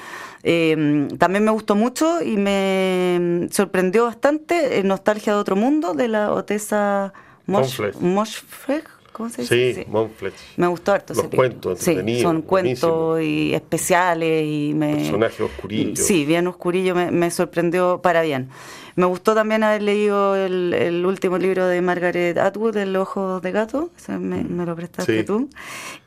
Em, 0.43 1.07
también 1.17 1.43
me 1.43 1.49
gustó 1.49 1.75
mucho 1.75 2.21
y 2.21 2.37
me 2.37 3.47
sorprendió 3.49 4.05
bastante 4.05 4.83
Nostalgia 4.83 5.33
de 5.33 5.39
otro 5.39 5.55
mundo 5.55 5.95
de 5.95 6.07
la 6.07 6.31
Otesa 6.31 7.11
Moshfegh. 7.47 8.83
¿Cómo 9.17 9.29
se 9.31 9.41
dice? 9.41 9.83
Sí, 9.83 9.91
Me 10.57 10.67
gustó 10.67 10.91
harto. 10.91 11.15
Los 11.15 11.25
cuentos, 11.29 11.79
sí, 11.79 12.21
son 12.21 12.43
cuentos 12.43 13.19
y 13.19 13.51
especiales 13.51 14.45
y 14.45 14.73
me... 14.75 14.93
Personajes 14.95 15.41
oscurillos. 15.41 16.05
Sí, 16.05 16.23
bien 16.23 16.45
oscurillo, 16.45 16.93
me, 16.93 17.09
me 17.09 17.31
sorprendió 17.31 17.99
para 17.99 18.21
bien. 18.21 18.49
Me 18.97 19.05
gustó 19.05 19.35
también 19.35 19.61
haber 19.61 19.83
leído 19.83 20.35
el, 20.35 21.05
último 21.05 21.37
libro 21.37 21.67
de 21.67 21.83
Margaret 21.83 22.35
Atwood, 22.35 22.77
El 22.77 22.95
ojo 22.95 23.39
de 23.41 23.51
gato, 23.51 23.91
me, 24.07 24.43
me 24.43 24.65
lo 24.65 24.75
prestaste 24.75 25.23
tú. 25.23 25.51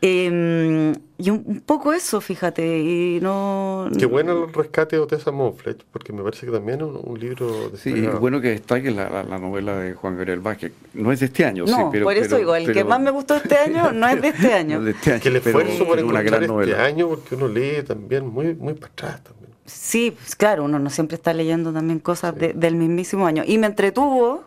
Em, 0.03 0.93
y 1.17 1.31
un, 1.31 1.63
poco 1.65 1.93
eso, 1.93 2.21
fíjate, 2.21 2.81
y 2.81 3.21
no... 3.23 3.89
Qué 3.97 4.07
bueno 4.07 4.45
el 4.45 4.53
rescate 4.53 4.97
de 4.97 5.03
Otessa 5.03 5.31
Monfletch, 5.31 5.85
porque 5.93 6.13
me 6.13 6.25
parece 6.25 6.47
que 6.47 6.53
también 6.53 6.81
es 6.81 6.89
un, 7.01 7.21
libro... 7.21 7.71
Sí, 7.77 7.93
es 7.95 8.19
bueno 8.19 8.41
que 8.41 8.49
destaque 8.49 8.91
la, 8.91 9.23
la, 9.23 9.39
novela 9.39 9.77
de 9.77 9.95
Juan 9.95 10.17
Gabriel 10.17 10.41
Vázquez. 10.41 10.73
No 10.93 11.13
es 11.13 11.21
de 11.21 11.27
este 11.27 11.45
año, 11.45 11.67
no, 11.67 11.77
sí, 11.77 11.83
pero... 11.93 12.07
por 12.07 12.17
eso 12.17 12.39
digo, 12.39 12.57
el 12.57 12.73
que 12.73 12.83
más 12.83 12.99
me 12.99 13.13
gustó 13.13 13.37
este 13.37 13.57
año 13.57 13.93
no 13.93 14.09
es 14.09 14.21
de 14.21 14.29
este 14.29 14.53
año. 14.53 14.83
de 14.83 14.91
este 14.91 15.13
año 15.13 15.23
que 15.23 15.29
el 15.29 15.37
esfuerzo 15.37 15.87
por 15.87 16.01
encontrar 16.01 16.09
una 16.11 16.23
gran 16.23 16.43
este 16.43 16.53
novela. 16.53 16.85
año, 16.85 17.09
porque 17.09 17.37
uno 17.37 17.47
lee 17.47 17.85
también 17.87 18.27
muy, 18.27 18.57
muy 18.57 18.75
para 18.75 18.93
atrás 18.93 19.23
también. 19.23 19.40
Sí, 19.71 20.17
claro, 20.37 20.65
uno 20.65 20.79
no 20.79 20.91
siempre 20.91 21.17
está 21.17 21.33
leyendo 21.33 21.73
también 21.73 21.99
cosas 21.99 22.35
del 22.37 22.75
mismísimo 22.75 23.27
año. 23.27 23.43
Y 23.47 23.59
me 23.59 23.67
entretuvo 23.67 24.45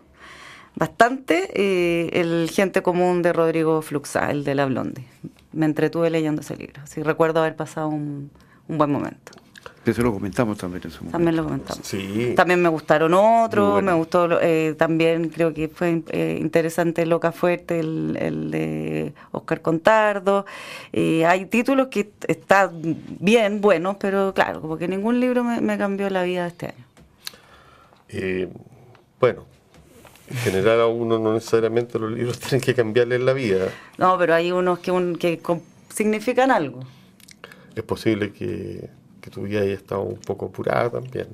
bastante 0.76 1.50
eh, 1.54 2.10
el 2.14 2.50
Gente 2.52 2.82
Común 2.82 3.22
de 3.22 3.34
Rodrigo 3.34 3.82
Fluxa, 3.82 4.32
el 4.32 4.44
de 4.44 4.56
La 4.56 4.66
Blonde. 4.66 5.04
Me 5.52 5.66
entretuve 5.66 6.10
leyendo 6.10 6.42
ese 6.42 6.56
libro. 6.56 6.82
Sí, 6.86 7.04
recuerdo 7.04 7.40
haber 7.40 7.56
pasado 7.56 7.88
un 7.90 8.32
buen 8.68 8.92
momento. 8.92 9.34
Eso 9.86 10.02
lo 10.02 10.14
comentamos 10.14 10.58
también 10.58 10.82
en 10.86 10.92
su 10.92 11.00
momento. 11.00 11.18
También 11.18 11.36
lo 11.36 11.44
comentamos. 11.44 11.86
Sí. 11.86 12.34
También 12.38 12.62
me 12.62 12.70
gustaron 12.70 13.14
otros, 13.14 13.84
me 13.84 13.92
gustó 13.92 14.40
eh, 14.42 14.76
también, 14.78 15.28
creo 15.28 15.54
que 15.54 15.68
fue 15.68 16.04
eh, 16.10 16.38
interesante 16.40 17.06
Loca 17.06 17.34
Fuerte, 17.34 17.80
el, 17.82 18.50
de 18.50 19.14
Oscar 19.32 19.62
Contardo. 19.62 20.46
Eh, 20.94 21.26
hay 21.26 21.48
títulos 21.48 21.88
que 21.88 22.12
están 22.28 22.72
bien, 23.20 23.60
buenos, 23.60 23.98
pero 24.00 24.34
claro, 24.34 24.62
como 24.62 24.78
que 24.78 24.88
ningún 24.88 25.20
libro 25.20 25.44
me, 25.44 25.78
cambió 25.78 26.10
la 26.10 26.24
vida 26.24 26.48
este 26.48 26.68
año. 26.68 28.50
bueno, 29.20 29.46
en 30.30 30.38
general 30.38 30.80
a 30.80 30.88
uno 30.88 31.20
no 31.20 31.34
necesariamente 31.34 32.00
los 32.00 32.10
libros 32.10 32.40
tienen 32.42 32.62
que 32.62 32.74
cambiarle 32.74 33.20
la 33.20 33.34
vida. 33.34 33.68
No, 33.98 34.18
pero 34.18 34.34
hay 34.34 34.54
unos 34.54 34.80
que, 34.80 34.94
que 35.20 35.40
significan 35.90 36.52
algo. 36.52 36.80
Es 37.76 37.84
posible 37.84 38.32
que 38.32 38.90
que 39.24 39.30
tu 39.30 39.44
vida 39.44 39.62
haya 39.62 39.74
estado 39.74 40.02
un 40.02 40.18
poco 40.18 40.48
apurada 40.48 40.90
también. 40.90 41.28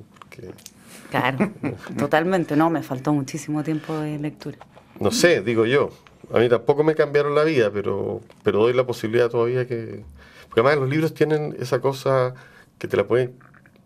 Claro, 1.10 1.52
totalmente, 1.98 2.54
no, 2.54 2.70
me 2.70 2.82
faltó 2.82 3.12
muchísimo 3.12 3.64
tiempo 3.64 3.98
de 3.98 4.16
lectura. 4.18 4.58
No 5.00 5.10
sé, 5.10 5.40
digo 5.42 5.66
yo. 5.66 5.90
A 6.32 6.38
mí 6.38 6.48
tampoco 6.48 6.84
me 6.84 6.94
cambiaron 6.94 7.34
la 7.34 7.42
vida, 7.42 7.70
pero, 7.72 8.20
pero 8.44 8.60
doy 8.60 8.72
la 8.72 8.86
posibilidad 8.86 9.28
todavía 9.28 9.66
que... 9.66 10.04
Porque 10.46 10.60
además 10.60 10.76
los 10.76 10.88
libros 10.88 11.14
tienen 11.14 11.56
esa 11.58 11.80
cosa 11.80 12.34
que 12.78 12.86
te 12.86 12.96
la 12.96 13.04
pueden... 13.06 13.34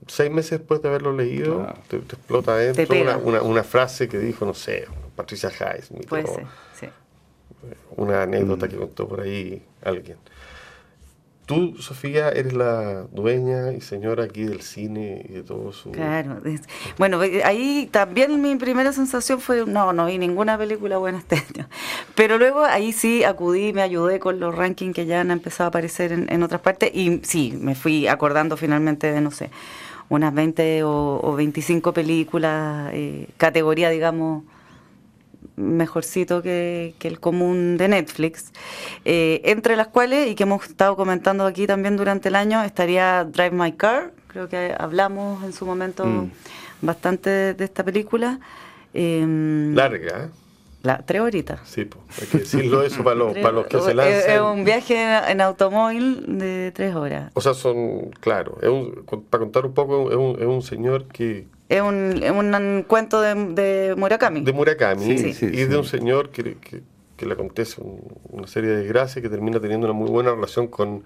Seis 0.07 0.31
meses 0.31 0.59
después 0.59 0.83
de 0.83 0.89
haberlo 0.89 1.15
leído, 1.15 1.67
te, 1.89 1.97
explota 1.97 2.53
adentro 2.53 2.95
una, 3.25 3.41
una, 3.41 3.65
frase 3.65 4.07
que 4.07 4.19
dijo, 4.19 4.45
no 4.45 4.53
sé, 4.53 4.85
Patricia 5.17 5.49
Hayes. 5.49 5.89
Puede 6.07 6.27
ser, 6.27 6.45
sí. 6.79 6.89
Una 7.97 8.25
anécdota 8.25 8.67
mm. 8.67 8.69
que 8.69 8.77
contó 8.77 9.09
por 9.09 9.23
ahí 9.23 9.63
alguien. 9.83 10.19
Tú, 11.47 11.77
Sofía, 11.79 12.31
eres 12.31 12.55
la 12.55 13.03
dueña 13.13 13.73
y 13.73 13.83
señora 13.83 14.25
aquí 14.25 14.45
del 14.45 14.63
cine 14.63 15.27
y 15.29 15.33
de 15.35 15.43
todo 15.43 15.73
su... 15.73 15.91
Claro. 15.91 16.41
Bueno, 16.97 17.21
ahí 17.45 17.87
también 17.93 18.41
mi 18.41 18.57
primera 18.57 18.95
sensación 18.95 19.41
fue, 19.41 19.67
no, 19.67 19.93
no 19.93 20.07
vi 20.07 20.17
ninguna 20.17 20.57
película 20.57 20.97
buena 20.97 21.19
este 21.19 21.37
año. 21.55 21.69
Pero 22.15 22.39
luego 22.39 22.65
ahí 22.65 22.93
sí 22.93 23.25
acudí, 23.25 23.75
me 23.75 23.83
ayudé 23.83 24.21
con 24.21 24.41
los 24.41 24.55
rankings 24.55 24.95
que 24.95 25.05
ya 25.05 25.21
han 25.21 25.31
empezado 25.31 25.67
a 25.67 25.69
aparecer 25.69 26.13
en, 26.13 26.43
otras 26.43 26.63
partes 26.63 26.91
y 26.95 27.21
sí, 27.25 27.55
me 27.61 27.75
fui 27.75 28.07
acordando 28.07 28.57
finalmente 28.57 29.13
de, 29.13 29.21
no 29.21 29.31
sé, 29.31 29.51
unas 30.09 30.33
20 30.33 30.83
o, 30.85 31.35
25 31.37 31.93
películas, 31.93 32.91
eh, 32.95 33.29
categoría, 33.37 33.91
digamos, 33.91 34.45
mejorcito 35.57 36.43
que, 36.43 36.95
el 37.01 37.21
común 37.21 37.77
de 37.77 37.89
Netflix, 37.89 38.53
eh, 39.05 39.41
entre 39.45 39.77
las 39.77 39.89
cuales, 39.89 40.29
y 40.29 40.35
que 40.35 40.45
hemos 40.45 40.67
estado 40.67 40.97
comentando 40.97 41.47
aquí 41.47 41.67
también 41.67 41.97
durante 41.97 42.29
el 42.29 42.35
año, 42.35 42.63
estaría 42.63 43.25
Drive 43.25 43.53
My 43.53 43.73
Car, 43.73 44.13
creo 44.29 44.49
que 44.49 44.75
hablamos 44.79 45.45
en 45.45 45.53
su 45.53 45.65
momento 45.65 46.05
mm. 46.05 46.31
bastante 46.83 47.55
de, 47.55 47.65
esta 47.65 47.85
película. 47.85 48.41
Em, 48.93 49.75
Larga, 49.75 50.25
¿eh? 50.25 50.29
La, 50.83 50.99
tres 50.99 51.23
horitas. 51.23 51.61
Sí, 51.65 51.89
hay 52.21 52.27
que 52.27 52.39
decirlo 52.39 52.83
eso 52.83 53.03
para 53.03 53.17
los, 53.17 53.33
para 53.43 53.53
los 53.53 53.67
que 53.69 53.81
se 53.81 53.95
lanzan. 53.95 54.31
Es 54.31 54.41
un 54.41 54.65
viaje 54.65 55.31
en, 55.31 55.41
automóvil 55.41 56.39
de 56.39 56.73
tres 56.73 56.95
horas. 56.95 57.31
O 57.33 57.41
sea, 57.41 57.55
son, 57.55 58.11
claro, 58.21 58.59
para 59.31 59.41
contar 59.45 59.65
un 59.65 59.73
poco, 59.73 60.11
es 60.11 60.17
un, 60.17 60.37
es 60.39 60.47
un 60.47 60.61
señor 60.61 61.07
que, 61.07 61.47
es 61.69 61.83
un, 61.83 62.21
es 62.23 62.31
un 62.31 62.85
cuento 62.87 63.21
de, 63.21 63.35
de, 63.35 63.95
Murakami. 63.97 64.43
De 64.43 64.53
Murakami, 64.53 65.05
y 65.05 65.65
de 65.65 65.77
un 65.77 65.85
señor 65.85 66.31
que, 66.31 66.57
que, 66.59 67.27
le 67.27 67.33
acontece 67.33 67.81
una 68.29 68.47
serie 68.47 68.71
de 68.71 68.77
desgracias 68.83 69.23
que 69.23 69.31
termina 69.31 69.59
teniendo 69.59 69.87
una 69.87 69.95
muy 69.95 70.11
buena 70.11 70.33
relación 70.33 70.67
con, 70.67 71.03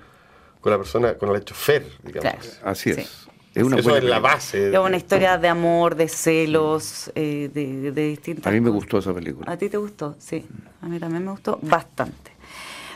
con 0.61 0.73
la 0.73 0.79
persona, 0.79 1.15
con 1.15 1.35
el 1.35 1.45
chofer, 1.45 1.87
digamos. 2.03 2.61
Así 2.65 2.91
es. 2.91 3.29
Es 3.55 3.65
una 3.65 3.79
Eso 3.79 3.97
es 3.97 4.05
la 4.05 4.19
base. 4.19 4.73
Es 4.73 4.79
una 4.79 4.97
historia 4.97 5.39
de 5.39 5.49
amor, 5.49 5.95
de 5.95 6.09
celos, 6.09 7.11
eh, 7.15 7.51
de, 7.53 7.93
de 7.93 8.09
distintas 8.09 8.47
A 8.47 8.51
mí 8.51 8.61
me 8.61 8.71
gustó 8.71 8.99
esa 8.99 9.15
película. 9.15 9.51
¿A 9.51 9.57
ti 9.57 9.69
te 9.69 9.77
gustó? 9.77 10.17
Sí. 10.19 10.47
A 10.83 10.89
mí 10.89 10.99
también 10.99 11.25
me 11.25 11.31
gustó 11.31 11.59
bastante. 11.63 12.38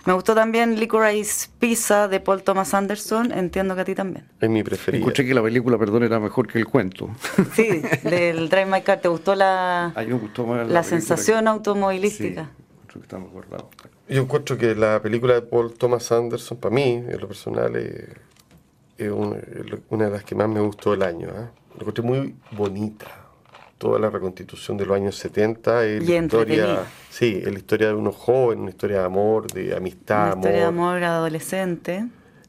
Me 0.04 0.12
gustó 0.12 0.34
también 0.34 0.80
Licorice 0.80 1.48
Pizza 1.60 2.08
de 2.08 2.18
Paul 2.18 2.42
Thomas 2.42 2.74
Anderson, 2.74 3.30
entiendo 3.30 3.76
que 3.76 3.82
a 3.82 3.84
ti 3.84 3.94
también. 3.94 4.26
Es 4.40 4.50
mi 4.50 4.64
preferida. 4.64 4.98
Escuché 4.98 5.24
que 5.24 5.32
la 5.32 5.42
película, 5.42 5.78
perdón, 5.78 6.02
era 6.02 6.18
mejor 6.18 6.48
que 6.48 6.58
el 6.58 6.66
cuento. 6.66 7.10
Sí, 7.54 7.82
del 8.02 8.48
Drive 8.48 8.66
My 8.66 8.82
Car, 8.82 9.00
¿te 9.00 9.08
gustó 9.08 9.34
la, 9.34 9.92
la, 10.68 10.82
sensación 10.82 11.46
automovilística? 11.46 12.50
Sí, 12.88 12.94
que 12.94 12.98
está 13.00 13.18
mejor 13.18 13.46
Yo 14.08 14.22
encuentro 14.22 14.58
que 14.58 14.74
la 14.74 15.00
película 15.00 15.34
de 15.34 15.42
Paul 15.42 15.74
Thomas 15.74 16.10
Anderson, 16.10 16.58
para 16.58 16.74
mí, 16.74 16.94
en 16.94 17.20
lo 17.20 17.28
personal, 17.28 17.76
es, 17.76 19.10
una, 19.10 19.36
de 19.36 20.10
las 20.10 20.24
que 20.24 20.34
más 20.34 20.48
me 20.48 20.60
gustó 20.60 20.92
del 20.92 21.02
año. 21.02 21.28
¿eh? 21.28 21.48
La 21.74 21.80
encontré 21.80 22.02
muy 22.02 22.34
bonita 22.50 23.21
toda 23.82 23.98
la 23.98 24.10
reconstitución 24.10 24.76
de 24.76 24.86
los 24.86 24.96
años 24.96 25.16
70 25.16 25.84
es 25.86 26.08
la 26.08 26.16
historia, 26.22 26.84
sí, 27.10 27.42
es 27.44 27.50
la 27.50 27.58
historia 27.58 27.88
de 27.88 27.94
unos 27.94 28.14
jóvenes, 28.14 28.62
una 28.62 28.70
historia 28.70 29.00
de 29.00 29.04
amor, 29.06 29.52
de 29.52 29.74
amistad, 29.74 30.26
una 30.26 30.36
historia 30.36 30.58
de 30.60 30.64
amor 30.66 31.02
adolescente 31.02 32.06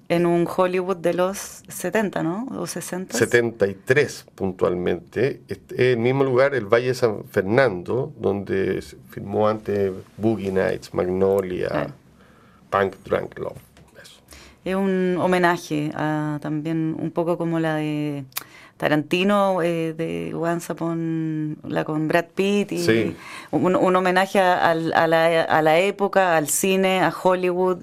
en 0.09 0.27
un 0.27 0.47
Hollywood 0.47 0.97
de 0.97 1.15
los 1.15 1.63
70, 1.67 2.21
¿no? 2.21 2.47
O 2.51 2.67
60. 2.67 3.17
73 3.17 4.25
puntualmente. 4.35 5.41
Este, 5.47 5.93
el 5.93 5.97
mismo 5.97 6.23
lugar, 6.23 6.53
el 6.53 6.67
Valle 6.67 6.89
de 6.89 6.93
San 6.93 7.23
Fernando, 7.23 8.13
donde 8.19 8.79
se 8.83 8.97
filmó 9.09 9.47
antes 9.47 9.91
Boogie 10.17 10.51
Nights, 10.51 10.93
Magnolia, 10.93 11.95
Punk 12.69 12.93
Drunk 13.03 13.39
Love. 13.39 13.57
Es 14.63 14.75
un 14.75 15.17
homenaje 15.19 15.91
a 15.95 16.37
también 16.41 16.95
un 16.97 17.09
poco 17.09 17.39
como 17.39 17.59
la 17.59 17.75
de 17.75 18.23
Tarantino 18.83 19.61
eh, 19.61 19.93
de 19.93 20.33
Once 20.33 20.73
Upon 20.73 21.57
la 21.69 21.85
con 21.85 22.09
Brad 22.09 22.25
Pitt 22.35 22.73
y 22.73 23.15
un, 23.51 23.95
homenaje 23.95 24.41
a, 24.41 24.75
la, 24.75 25.79
época, 25.79 26.35
al 26.35 26.49
cine, 26.49 26.99
a 26.99 27.13
Hollywood. 27.23 27.77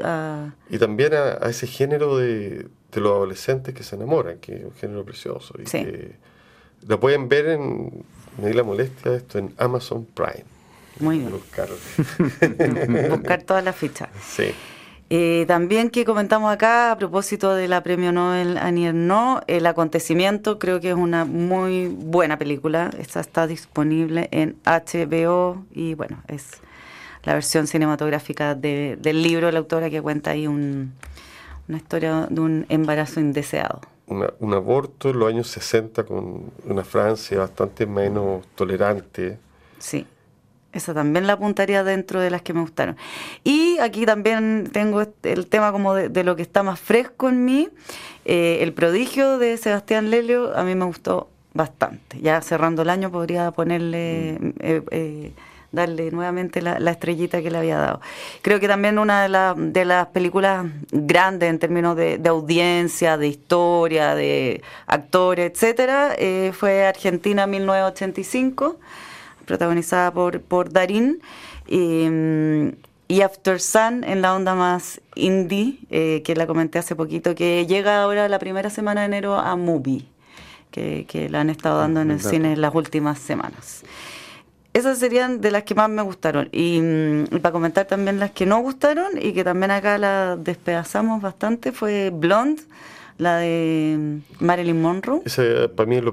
Y 0.68 0.76
también 0.76 1.14
a, 1.14 1.48
ese 1.48 1.66
género 1.66 2.18
de, 2.18 2.66
los 2.92 3.12
adolescentes 3.12 3.74
que 3.74 3.82
se 3.82 3.96
enamoran, 3.96 4.40
que 4.40 4.56
es 4.56 4.64
un 4.64 4.74
género 4.74 5.02
precioso. 5.02 5.54
Y 5.58 5.64
que 5.64 6.16
lo 6.86 7.00
pueden 7.00 7.30
ver 7.30 7.48
en, 7.48 8.04
me 8.36 8.48
di 8.48 8.52
la 8.52 8.62
molestia 8.62 9.12
de 9.12 9.16
esto, 9.16 9.38
en 9.38 9.54
Amazon 9.56 10.04
Prime. 10.04 10.44
Muy 10.98 11.20
bien. 11.20 11.30
Buscar, 11.30 11.70
Buscar 13.08 13.42
todas 13.44 13.64
las 13.64 13.74
fichas. 13.74 14.10
Sí. 14.22 14.52
Eh, 15.12 15.44
también 15.48 15.90
que 15.90 16.04
comentamos 16.04 16.52
acá 16.52 16.92
a 16.92 16.96
propósito 16.96 17.52
de 17.54 17.66
la 17.66 17.82
premio 17.82 18.12
Nobel 18.12 18.56
Anier 18.56 18.94
No, 18.94 19.40
el 19.48 19.66
acontecimiento 19.66 20.60
creo 20.60 20.80
que 20.80 20.90
es 20.90 20.94
una 20.94 21.24
muy 21.24 21.88
buena 21.88 22.38
película. 22.38 22.90
Esta 22.96 23.18
está 23.18 23.48
disponible 23.48 24.28
en 24.30 24.56
HBO 24.64 25.64
y 25.72 25.94
bueno, 25.94 26.22
es 26.28 26.60
la 27.24 27.34
versión 27.34 27.66
cinematográfica 27.66 28.54
del 28.54 29.22
libro 29.22 29.46
de 29.46 29.52
la 29.52 29.58
autora 29.58 29.90
que 29.90 30.00
cuenta 30.00 30.30
ahí 30.30 30.46
una 30.46 30.88
historia 31.76 32.28
de 32.30 32.40
un 32.40 32.66
embarazo 32.68 33.18
indeseado. 33.18 33.80
un 34.06 34.54
aborto 34.54 35.10
en 35.10 35.18
los 35.18 35.28
años 35.28 35.48
60 35.48 36.04
con 36.04 36.52
una 36.64 36.84
Francia 36.84 37.40
bastante 37.40 37.84
menos 37.84 38.46
tolerante. 38.54 39.38
Sí. 39.80 40.06
Esa 40.72 40.94
también 40.94 41.26
la 41.26 41.32
apuntaría 41.32 41.82
dentro 41.82 42.20
de 42.20 42.30
las 42.30 42.42
que 42.42 42.52
me 42.52 42.60
gustaron. 42.60 42.96
Y 43.42 43.78
aquí 43.78 44.06
también 44.06 44.68
tengo 44.72 45.00
este, 45.00 45.32
el 45.32 45.46
tema 45.46 45.72
como 45.72 45.94
de, 45.94 46.24
lo 46.24 46.36
que 46.36 46.42
está 46.42 46.62
más 46.62 46.78
fresco 46.78 47.28
en 47.28 47.44
mí. 47.44 47.68
Eh, 48.24 48.58
el 48.60 48.72
prodigio 48.72 49.38
de 49.38 49.56
Sebastián 49.56 50.10
Lelio 50.10 50.56
a 50.56 50.62
mí 50.62 50.76
me 50.76 50.84
gustó 50.84 51.28
bastante. 51.54 52.20
Ya 52.20 52.40
cerrando 52.40 52.82
el 52.82 52.90
año 52.90 53.10
podría 53.10 53.50
ponerle, 53.50 54.38
mm. 54.40 54.48
eh, 54.60 54.82
eh, 54.92 55.32
darle 55.72 56.12
nuevamente 56.12 56.62
la, 56.62 56.76
estrellita 56.88 57.42
que 57.42 57.50
le 57.50 57.58
había 57.58 57.78
dado. 57.78 58.00
Creo 58.40 58.60
que 58.60 58.68
también 58.68 59.00
una 59.00 59.26
de, 59.26 59.54
de 59.72 59.84
las 59.84 60.06
películas 60.08 60.66
grandes 60.92 61.50
en 61.50 61.58
términos 61.58 61.96
de, 61.96 62.20
audiencia, 62.28 63.16
de 63.16 63.26
historia, 63.26 64.14
de 64.14 64.62
actores, 64.86 65.50
etcétera, 65.50 66.14
fue 66.52 66.86
Argentina 66.86 67.48
1985 67.48 68.78
protagonizada 69.50 70.12
por, 70.12 70.40
por 70.40 70.72
Darín. 70.72 71.20
y 71.66 73.20
After 73.22 73.60
Sun 73.60 74.04
en 74.04 74.22
la 74.22 74.34
onda 74.36 74.54
más 74.54 75.00
indie, 75.16 75.78
eh, 75.90 76.22
que 76.24 76.36
la 76.36 76.46
comenté 76.46 76.78
hace 76.78 76.94
poquito, 76.94 77.34
que 77.34 77.66
llega 77.66 78.00
ahora 78.00 78.28
la 78.28 78.38
primera 78.38 78.70
semana 78.70 79.00
de 79.00 79.06
enero 79.06 79.34
a 79.34 79.56
Movie, 79.56 80.04
que, 80.70 81.04
que 81.08 81.28
la 81.28 81.40
han 81.40 81.50
estado 81.50 81.80
dando 81.80 82.00
en 82.00 82.12
el 82.12 82.20
cine 82.20 82.52
en 82.52 82.60
las 82.60 82.72
últimas 82.72 83.18
semanas. 83.18 83.82
Esas 84.72 84.98
serían 84.98 85.40
de 85.40 85.50
las 85.50 85.64
que 85.64 85.74
más 85.74 85.90
me 85.90 86.02
gustaron. 86.02 86.48
Y, 86.52 86.80
para 87.42 87.50
comentar 87.50 87.86
también 87.86 88.20
las 88.20 88.30
que 88.30 88.46
no 88.46 88.60
gustaron 88.60 89.18
y 89.20 89.32
que 89.32 89.42
también 89.42 89.72
acá 89.72 89.98
la 89.98 90.36
despedazamos 90.36 91.20
bastante 91.20 91.72
fue 91.72 92.10
Blonde, 92.10 92.62
la 93.18 93.38
de 93.38 94.20
Marilyn 94.38 94.80
Monroe. 94.80 95.22
Ese 95.24 95.68
para 95.68 95.88
mí 95.88 95.96
es 95.96 96.04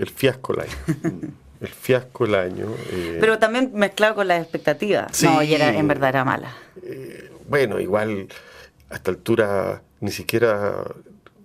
el 0.00 0.08
fiasco 0.08 0.54
la 0.54 0.64
el 1.60 1.68
fiasco 1.68 2.24
el 2.24 2.34
año. 2.34 2.66
Eh, 2.90 3.18
Pero 3.20 3.38
también 3.38 3.70
mezclado 3.74 4.16
con 4.16 4.28
las 4.28 4.42
expectativas. 4.42 5.22
no, 5.22 5.42
y 5.42 5.54
era, 5.54 5.76
en 5.76 5.88
verdad 5.88 6.10
era 6.10 6.24
mala. 6.24 6.54
Eh, 6.82 7.30
bueno, 7.48 7.80
igual 7.80 8.28
a 8.90 8.96
esta 8.96 9.10
altura 9.10 9.82
ni 10.00 10.10
siquiera 10.10 10.84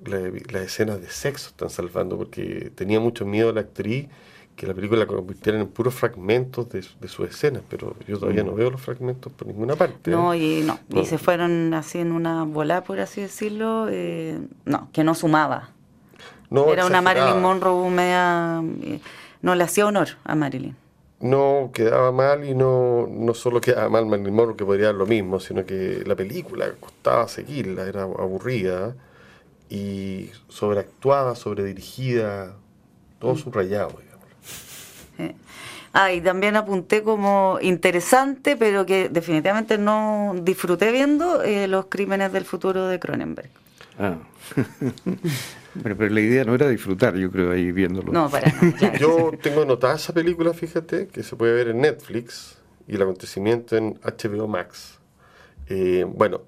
las 0.03 0.63
escenas 0.63 0.99
de 0.99 1.09
sexo 1.09 1.49
están 1.49 1.69
salvando, 1.69 2.17
porque 2.17 2.71
tenía 2.75 2.99
mucho 2.99 3.25
miedo 3.25 3.53
la 3.53 3.61
actriz 3.61 4.07
que 4.55 4.67
la 4.67 4.73
película 4.73 4.99
la 4.99 5.07
convirtiera 5.07 5.59
en 5.59 5.67
puros 5.67 5.93
fragmentos 5.95 6.69
de, 6.69 6.83
de 6.99 7.07
sus 7.07 7.29
escenas, 7.29 7.63
pero 7.69 7.95
yo 8.07 8.19
todavía 8.19 8.43
no 8.43 8.51
mm. 8.51 8.55
veo 8.55 8.69
los 8.69 8.81
fragmentos 8.81 9.31
por 9.33 9.47
ninguna 9.47 9.75
parte. 9.75 10.11
No, 10.11 10.35
y 10.35 10.61
no, 10.61 10.77
y 10.89 11.05
se 11.05 11.17
fueron 11.17 11.73
así 11.73 11.99
en 11.99 12.11
una 12.11 12.43
bola, 12.43 12.83
por 12.83 12.99
así 12.99 13.21
decirlo, 13.21 13.87
eh, 13.89 14.37
no, 14.65 14.89
que 14.91 15.03
no 15.03 15.15
sumaba. 15.15 15.69
No, 16.49 16.71
Era 16.71 16.85
una 16.85 17.01
Marilyn 17.01 17.41
Monroe 17.41 17.89
media 17.89 18.61
no 19.41 19.55
le 19.55 19.63
hacía 19.63 19.85
honor 19.85 20.09
a 20.23 20.35
Marilyn. 20.35 20.75
No, 21.19 21.69
quedaba 21.73 22.11
mal 22.11 22.43
y 22.43 22.55
no, 22.55 23.07
no 23.07 23.33
solo 23.35 23.61
quedaba 23.61 23.89
mal 23.89 24.07
Marilyn 24.07 24.33
Monroe, 24.33 24.55
que 24.55 24.65
podría 24.65 24.87
dar 24.87 24.95
lo 24.95 25.05
mismo, 25.05 25.39
sino 25.39 25.65
que 25.65 26.03
la 26.05 26.15
película 26.15 26.71
costaba 26.79 27.27
seguirla, 27.27 27.83
era 27.83 28.03
aburrida 28.03 28.95
y 29.69 30.29
sobreactuada, 30.49 31.35
sobredirigida, 31.35 32.55
todo 33.19 33.35
mm. 33.35 33.37
subrayado, 33.37 33.99
digamos. 33.99 35.37
Ah, 35.93 36.13
y 36.13 36.21
también 36.21 36.55
apunté 36.55 37.03
como 37.03 37.59
interesante, 37.61 38.55
pero 38.55 38.85
que 38.85 39.09
definitivamente 39.09 39.77
no 39.77 40.33
disfruté 40.41 40.91
viendo 40.91 41.43
eh, 41.43 41.67
los 41.67 41.87
crímenes 41.87 42.31
del 42.31 42.45
futuro 42.45 42.87
de 42.87 42.97
Cronenberg. 42.99 43.49
Ah. 43.99 44.15
pero 45.81 46.09
la 46.09 46.19
idea 46.19 46.43
no 46.43 46.55
era 46.55 46.67
disfrutar, 46.67 47.15
yo 47.15 47.31
creo, 47.31 47.51
ahí 47.51 47.71
viéndolo. 47.71 48.11
No, 48.11 48.29
para 48.29 48.51
Yo 48.99 49.31
tengo 49.41 49.65
notada 49.65 49.95
esa 49.95 50.13
película, 50.13 50.53
fíjate, 50.53 51.07
que 51.07 51.23
se 51.23 51.35
puede 51.35 51.53
ver 51.53 51.69
en 51.69 51.81
Netflix 51.81 52.57
y 52.87 52.95
el 52.95 53.01
acontecimiento 53.01 53.77
en 53.77 53.99
HBO 54.01 54.47
Max. 54.47 54.99
Eh, 55.67 56.05
bueno, 56.07 56.41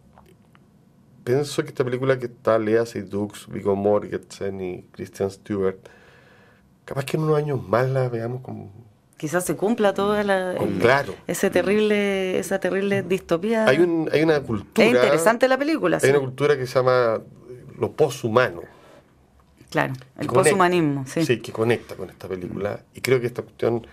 pienso 1.23 1.63
que 1.63 1.69
esta 1.69 1.86
película 1.86 2.19
que 2.19 2.25
está 2.25 2.59
Lea 2.59 2.86
Seydoux, 2.86 3.47
Viggo 3.47 3.75
Mortensen 3.75 4.59
y 4.59 4.83
Christian 4.91 5.31
Stewart, 5.31 5.77
capaz 6.83 7.05
que 7.05 7.17
en 7.17 7.23
unos 7.23 7.38
años 7.38 7.65
más 7.67 7.89
la 7.89 8.09
veamos 8.09 8.41
como 8.41 8.71
quizás 9.15 9.45
se 9.45 9.55
cumpla 9.55 9.93
toda 9.93 10.21
la 10.23 10.55
claro. 10.81 11.15
ese 11.27 11.49
terrible 11.49 12.39
esa 12.39 12.59
terrible 12.59 13.03
distopía 13.03 13.65
hay, 13.65 13.77
un, 13.77 14.09
hay 14.12 14.21
una 14.23 14.41
cultura 14.41 14.86
es 14.86 14.93
interesante 14.93 15.47
la 15.47 15.57
película 15.57 15.99
hay 16.01 16.09
una 16.09 16.19
cultura 16.19 16.57
que 16.57 16.67
se 16.67 16.73
llama 16.73 17.21
lo 17.79 17.91
poshumano. 17.91 18.62
Claro, 19.73 19.93
el 20.19 20.27
poshumanismo, 20.27 21.03
sí. 21.07 21.25
Sí, 21.25 21.39
que 21.39 21.51
conecta 21.51 21.95
con 21.95 22.07
esta 22.07 22.27
película. 22.27 22.83
Y 22.93 23.01
creo 23.01 23.19
que 23.19 23.25
esta 23.25 23.41
cuestión 23.41 23.88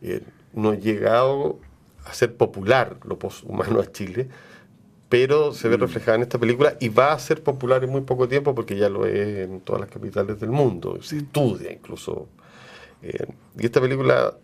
eh, 0.00 0.22
no 0.54 0.70
ha 0.70 0.74
llegado 0.74 1.58
a 2.06 2.14
ser 2.14 2.34
popular, 2.34 2.96
lo 3.04 3.18
poshumano 3.18 3.80
a 3.80 3.92
Chile, 3.92 4.26
pero 5.10 5.52
se 5.52 5.68
ve 5.68 5.76
mm. 5.76 5.80
reflejada 5.80 6.16
en 6.16 6.22
esta 6.22 6.38
película 6.38 6.78
y 6.80 6.88
va 6.88 7.12
a 7.12 7.18
ser 7.18 7.42
popular 7.42 7.84
en 7.84 7.90
muy 7.90 8.00
poco 8.00 8.26
tiempo 8.26 8.54
porque 8.54 8.74
ya 8.74 8.88
lo 8.88 9.04
es 9.04 9.46
en 9.46 9.60
todas 9.60 9.82
las 9.82 9.90
capitales 9.90 10.40
del 10.40 10.48
mundo, 10.48 10.98
se 11.02 11.16
mm. 11.16 11.18
estudia 11.18 11.72
incluso. 11.74 12.28
Eh, 13.02 13.26
y 13.58 13.66
esta 13.66 13.82
película 13.82 14.34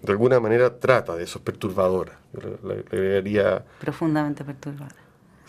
de 0.00 0.12
alguna 0.12 0.38
manera 0.38 0.78
trata 0.78 1.16
de 1.16 1.24
eso, 1.24 1.40
es 1.40 1.44
perturbadora. 1.44 2.20
le, 2.32 3.64
Profundamente 3.80 4.44
perturbadora. 4.44 4.94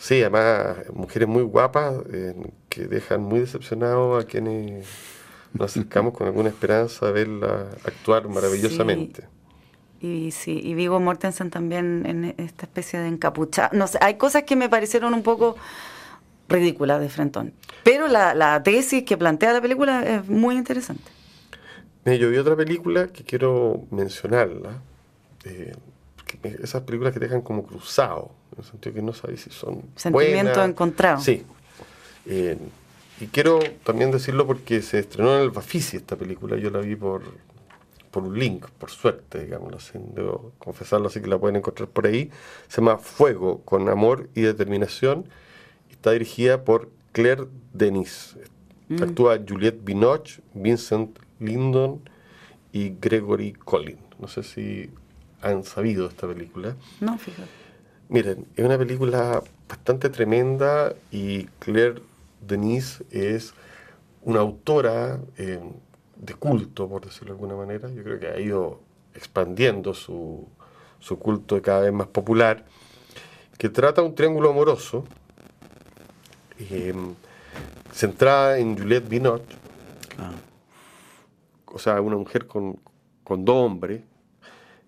Sí, 0.02 0.20
además, 0.20 0.78
mujeres 0.92 1.28
muy 1.28 1.44
guapas 1.44 1.94
eh, 2.12 2.34
que 2.68 2.86
dejan 2.88 3.22
muy 3.22 3.38
decepcionados 3.38 4.24
a 4.24 4.26
quienes 4.26 4.84
nos 5.52 5.70
acercamos 5.70 6.12
con 6.12 6.26
alguna 6.26 6.48
esperanza 6.48 7.06
de 7.06 7.12
verla 7.12 7.68
actuar 7.84 8.26
maravillosamente. 8.26 9.22
Y 10.00 10.32
sí, 10.32 10.60
y 10.60 10.74
Vigo 10.74 10.98
Mortensen 10.98 11.50
también 11.50 12.02
en 12.04 12.34
esta 12.36 12.66
especie 12.66 12.98
de 12.98 13.06
encapuchado. 13.06 13.68
No 13.78 13.86
sé, 13.86 13.98
hay 14.00 14.14
cosas 14.14 14.42
que 14.42 14.56
me 14.56 14.68
parecieron 14.68 15.14
un 15.14 15.22
poco 15.22 15.54
ridículas 16.48 17.00
de 17.00 17.08
Frentón. 17.08 17.52
Pero 17.84 18.08
la, 18.08 18.60
tesis 18.64 19.04
que 19.04 19.16
plantea 19.16 19.52
la 19.52 19.60
película 19.60 20.02
es 20.02 20.28
muy 20.28 20.56
interesante. 20.56 21.12
yo 22.04 22.28
vi 22.28 22.38
otra 22.38 22.56
película 22.56 23.06
que 23.06 23.22
quiero 23.22 23.84
mencionarla. 23.92 24.82
Eh, 25.44 25.74
esas 26.62 26.82
películas 26.82 27.12
que 27.12 27.20
te 27.20 27.26
dejan 27.26 27.42
como 27.42 27.64
cruzado 27.64 28.30
en 28.52 28.58
el 28.58 28.64
sentido 28.64 28.94
que 28.94 29.02
no 29.02 29.12
sabéis 29.12 29.42
si 29.42 29.50
son 29.50 29.82
Sentimiento 29.96 30.62
encontrado. 30.62 31.20
Sí. 31.20 31.44
Eh, 32.26 32.56
y 33.20 33.26
quiero 33.26 33.60
también 33.84 34.10
decirlo 34.10 34.46
porque 34.46 34.82
se 34.82 34.98
estrenó 34.98 35.36
en 35.36 35.42
el 35.42 35.50
Bafisi 35.50 35.96
esta 35.96 36.16
película, 36.16 36.56
yo 36.56 36.70
la 36.70 36.80
vi 36.80 36.96
por, 36.96 37.22
por 38.10 38.24
un 38.24 38.38
link, 38.38 38.66
por 38.78 38.90
suerte, 38.90 39.44
digamos, 39.44 39.72
así, 39.74 39.98
debo 40.14 40.52
confesarlo, 40.58 41.06
así 41.06 41.20
que 41.20 41.28
la 41.28 41.38
pueden 41.38 41.56
encontrar 41.56 41.88
por 41.88 42.06
ahí. 42.06 42.30
Se 42.68 42.80
llama 42.80 42.98
Fuego, 42.98 43.62
con 43.64 43.88
amor 43.88 44.28
y 44.34 44.42
determinación, 44.42 45.26
está 45.90 46.12
dirigida 46.12 46.64
por 46.64 46.90
Claire 47.12 47.46
Denis. 47.72 48.36
Mm. 48.88 49.02
Actúa 49.02 49.38
Juliette 49.46 49.84
Binoche, 49.84 50.42
Vincent 50.52 51.18
Lindon 51.38 52.00
y 52.72 52.94
Gregory 53.00 53.52
Collin. 53.52 53.98
No 54.18 54.28
sé 54.28 54.42
si 54.42 54.90
han 55.42 55.64
sabido 55.64 56.06
esta 56.06 56.26
película. 56.26 56.76
No, 57.00 57.18
fíjate. 57.18 57.48
Miren, 58.08 58.46
es 58.56 58.64
una 58.64 58.78
película 58.78 59.42
bastante 59.68 60.10
tremenda 60.10 60.94
y 61.10 61.44
Claire 61.58 62.02
Denis 62.46 63.02
es 63.10 63.54
una 64.22 64.40
autora 64.40 65.18
eh, 65.38 65.60
de 66.16 66.34
culto, 66.34 66.88
por 66.88 67.04
decirlo 67.04 67.34
de 67.34 67.40
alguna 67.40 67.56
manera. 67.56 67.90
Yo 67.90 68.02
creo 68.02 68.18
que 68.18 68.28
ha 68.28 68.38
ido 68.38 68.80
expandiendo 69.14 69.94
su, 69.94 70.46
su 71.00 71.18
culto 71.18 71.60
cada 71.60 71.80
vez 71.80 71.92
más 71.92 72.06
popular, 72.06 72.64
que 73.58 73.68
trata 73.68 74.02
un 74.02 74.14
triángulo 74.14 74.50
amoroso 74.50 75.04
eh, 76.58 76.94
centrada 77.92 78.58
en 78.58 78.76
Juliette 78.76 79.08
Binoche, 79.08 79.56
ah. 80.18 80.32
o 81.66 81.78
sea, 81.78 82.00
una 82.00 82.16
mujer 82.16 82.46
con, 82.46 82.78
con 83.24 83.44
dos 83.44 83.56
hombres, 83.56 84.02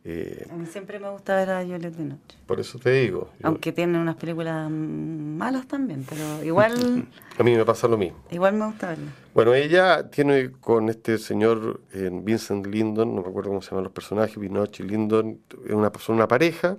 eh, 0.07 0.47
a 0.51 0.55
mí 0.55 0.67
siempre 0.67 1.01
me 1.01 1.09
gusta 1.09 1.35
ver 1.35 1.49
a 1.49 1.63
Juliette 1.63 1.97
de 1.97 2.05
noche. 2.05 2.37
Por 2.47 2.61
eso 2.61 2.79
te 2.79 2.91
digo. 2.91 3.31
Aunque 3.43 3.73
tiene 3.73 3.99
unas 3.99 4.17
películas 4.17 4.71
malas 4.71 5.67
también, 5.67 6.05
pero 6.07 6.45
igual... 6.45 7.09
a 7.39 7.43
mí 7.43 7.57
me 7.57 7.65
pasa 7.65 7.89
lo 7.89 7.97
mismo. 7.97 8.19
Igual 8.31 8.53
me 8.53 8.67
gusta 8.67 8.89
verla. 8.89 9.11
Bueno, 9.33 9.55
ella 9.55 10.11
tiene 10.11 10.51
con 10.53 10.91
este 10.91 11.17
señor 11.17 11.81
eh, 11.95 12.11
Vincent 12.13 12.67
Lindon, 12.67 13.17
no 13.17 13.23
me 13.23 13.29
acuerdo 13.29 13.49
cómo 13.49 13.63
se 13.63 13.71
llaman 13.71 13.85
los 13.85 13.95
personajes, 13.95 14.39
Binoche 14.39 14.83
y 14.83 14.87
Lindon, 14.89 15.41
una 15.71 15.91
persona, 15.91 16.17
una 16.17 16.29
pareja, 16.29 16.77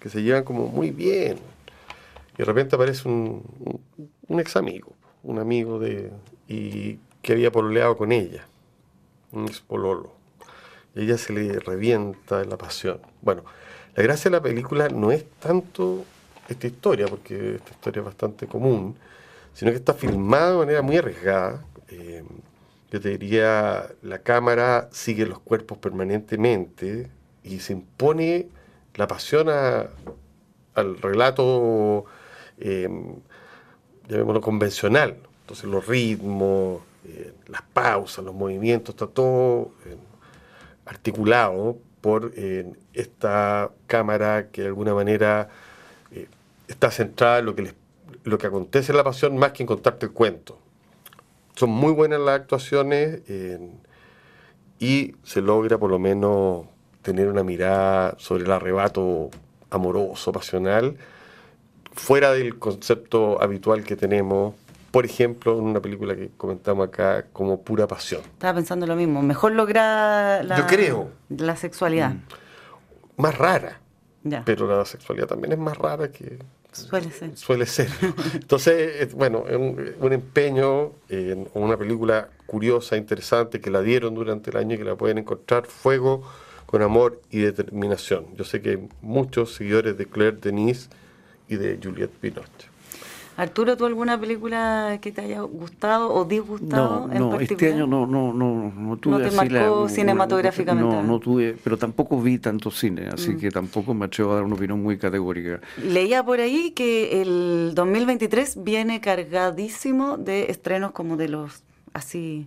que 0.00 0.08
se 0.08 0.20
llevan 0.20 0.42
como 0.42 0.66
muy 0.66 0.90
bien. 0.90 1.38
Y 2.34 2.38
de 2.38 2.44
repente 2.44 2.74
aparece 2.74 3.08
un, 3.08 3.80
un, 4.26 4.40
ex 4.40 4.56
amigo, 4.56 4.94
un 5.22 5.38
amigo 5.38 5.78
de... 5.78 6.10
y 6.48 6.98
que 7.22 7.34
había 7.34 7.52
pololeado 7.52 7.96
con 7.96 8.10
ella, 8.10 8.48
un 9.30 9.46
ex 9.46 9.60
pololo 9.60 10.16
ella 10.96 11.18
se 11.18 11.32
le 11.32 11.58
revienta 11.60 12.44
la 12.44 12.56
pasión. 12.56 13.00
Bueno, 13.20 13.44
la 13.94 14.02
gracia 14.02 14.30
de 14.30 14.36
la 14.36 14.42
película 14.42 14.88
no 14.88 15.12
es 15.12 15.24
tanto 15.38 16.04
esta 16.48 16.66
historia, 16.66 17.06
porque 17.06 17.56
esta 17.56 17.70
historia 17.70 18.00
es 18.00 18.06
bastante 18.06 18.46
común, 18.46 18.96
sino 19.52 19.70
que 19.70 19.76
está 19.78 19.94
filmada 19.94 20.52
de 20.52 20.58
manera 20.58 20.82
muy 20.82 20.96
arriesgada, 20.96 21.64
eh, 21.88 22.24
yo 22.90 23.00
te 23.00 23.10
diría, 23.10 23.88
la 24.02 24.20
cámara 24.20 24.88
sigue 24.92 25.26
los 25.26 25.40
cuerpos 25.40 25.78
permanentemente 25.78 27.10
y 27.42 27.58
se 27.58 27.72
impone 27.72 28.48
la 28.94 29.08
pasión 29.08 29.48
al 29.48 30.98
relato, 31.02 32.04
eh, 32.58 32.88
llamémoslo 34.08 34.40
convencional. 34.40 35.16
Entonces 35.42 35.64
los 35.66 35.86
ritmos, 35.86 36.80
eh, 37.04 37.32
las 37.48 37.62
pausas, 37.62 38.24
los 38.24 38.34
movimientos, 38.34 38.94
está 38.94 39.06
todo 39.06 39.72
articulado 40.86 41.76
por 42.00 42.32
esta 42.94 43.70
cámara 43.86 44.48
que 44.50 44.62
de 44.62 44.68
alguna 44.68 44.94
manera 44.94 45.48
está 46.68 46.90
centrada 46.90 47.40
en 47.40 47.46
lo 47.46 47.54
que, 47.54 47.74
lo 48.24 48.38
que 48.38 48.46
acontece 48.46 48.92
en 48.92 48.96
la 48.96 49.04
pasión 49.04 49.36
más 49.36 49.52
que 49.52 49.62
en 49.62 49.66
contarte 49.66 50.06
el 50.06 50.12
cuento. 50.12 50.58
Son 51.54 51.70
muy 51.70 51.92
buenas 51.92 52.20
las 52.20 52.40
actuaciones 52.40 53.20
y 54.78 55.14
se 55.22 55.40
logra 55.42 55.78
por 55.78 55.90
lo 55.90 55.98
menos 55.98 56.66
tener 57.02 57.28
una 57.28 57.42
mirada 57.42 58.14
sobre 58.18 58.44
el 58.44 58.50
arrebato 58.50 59.30
amoroso, 59.70 60.32
pasional, 60.32 60.96
fuera 61.92 62.32
del 62.32 62.58
concepto 62.58 63.40
habitual 63.42 63.84
que 63.84 63.96
tenemos, 63.96 64.54
por 64.90 65.04
ejemplo, 65.04 65.58
en 65.58 65.64
una 65.64 65.80
película 65.80 66.14
que 66.14 66.30
comentamos 66.36 66.88
acá 66.88 67.26
como 67.32 67.60
pura 67.60 67.86
pasión. 67.86 68.22
Estaba 68.22 68.54
pensando 68.54 68.86
lo 68.86 68.96
mismo, 68.96 69.22
mejor 69.22 69.52
lograr 69.52 70.44
la, 70.44 70.58
Yo 70.58 70.66
creo. 70.66 71.10
la 71.28 71.56
sexualidad. 71.56 72.10
Mm. 72.10 73.22
Más 73.22 73.36
rara. 73.36 73.80
Pero 74.44 74.66
la 74.66 74.84
sexualidad 74.84 75.28
también 75.28 75.52
es 75.52 75.58
más 75.58 75.78
rara 75.78 76.10
que, 76.10 76.38
Suele 76.72 77.10
ser. 77.10 77.36
Suele 77.36 77.66
ser. 77.66 77.88
Entonces, 78.34 79.14
bueno, 79.14 79.44
es 79.48 79.56
un, 79.56 80.12
empeño 80.12 80.92
en 81.08 81.48
una 81.54 81.76
película 81.76 82.28
curiosa, 82.44 82.96
interesante, 82.96 83.60
que 83.60 83.70
la 83.70 83.80
dieron 83.80 84.14
durante 84.14 84.50
el 84.50 84.58
año 84.58 84.74
y 84.74 84.78
que 84.78 84.84
la 84.84 84.94
pueden 84.94 85.18
encontrar, 85.18 85.66
Fuego 85.66 86.22
con 86.66 86.82
amor 86.82 87.22
y 87.30 87.38
determinación. 87.38 88.26
Yo 88.36 88.44
sé 88.44 88.60
que 88.60 88.70
hay 88.70 88.88
muchos 89.00 89.54
seguidores 89.54 89.96
de 89.96 90.06
Claire 90.06 90.36
Denis 90.36 90.90
y 91.48 91.56
de 91.56 91.78
Juliette 91.82 92.20
Binoche. 92.20 92.68
Arturo, 93.36 93.76
¿tú 93.76 93.84
alguna 93.84 94.18
película 94.18 94.98
que 95.00 95.12
te 95.12 95.20
haya 95.20 95.42
gustado 95.42 96.12
o 96.12 96.24
disgustado? 96.24 97.06
No, 97.06 97.32
no, 97.32 97.40
este 97.40 97.72
año 97.72 97.86
no, 97.86 98.06
no, 98.06 98.32
no, 98.32 98.72
no 98.74 98.96
tuve. 98.96 99.18
¿No 99.18 99.28
te 99.28 99.36
marcó 99.36 99.88
cinematográficamente? 99.90 100.96
No, 100.96 101.02
no 101.02 101.18
tuve, 101.18 101.54
pero 101.62 101.76
tampoco 101.76 102.20
vi 102.20 102.38
tanto 102.38 102.70
cine, 102.70 103.08
así 103.12 103.32
mm. 103.32 103.38
que 103.38 103.50
tampoco 103.50 103.92
me 103.92 104.06
atrevo 104.06 104.32
a 104.32 104.36
dar 104.36 104.44
una 104.44 104.54
opinión 104.54 104.82
muy 104.82 104.96
categórica. 104.96 105.60
Leía 105.82 106.24
por 106.24 106.40
ahí 106.40 106.70
que 106.70 107.20
el 107.20 107.72
2023 107.74 108.64
viene 108.64 109.02
cargadísimo 109.02 110.16
de 110.16 110.50
estrenos 110.50 110.92
como 110.92 111.18
de 111.18 111.28
los 111.28 111.62
así 111.92 112.46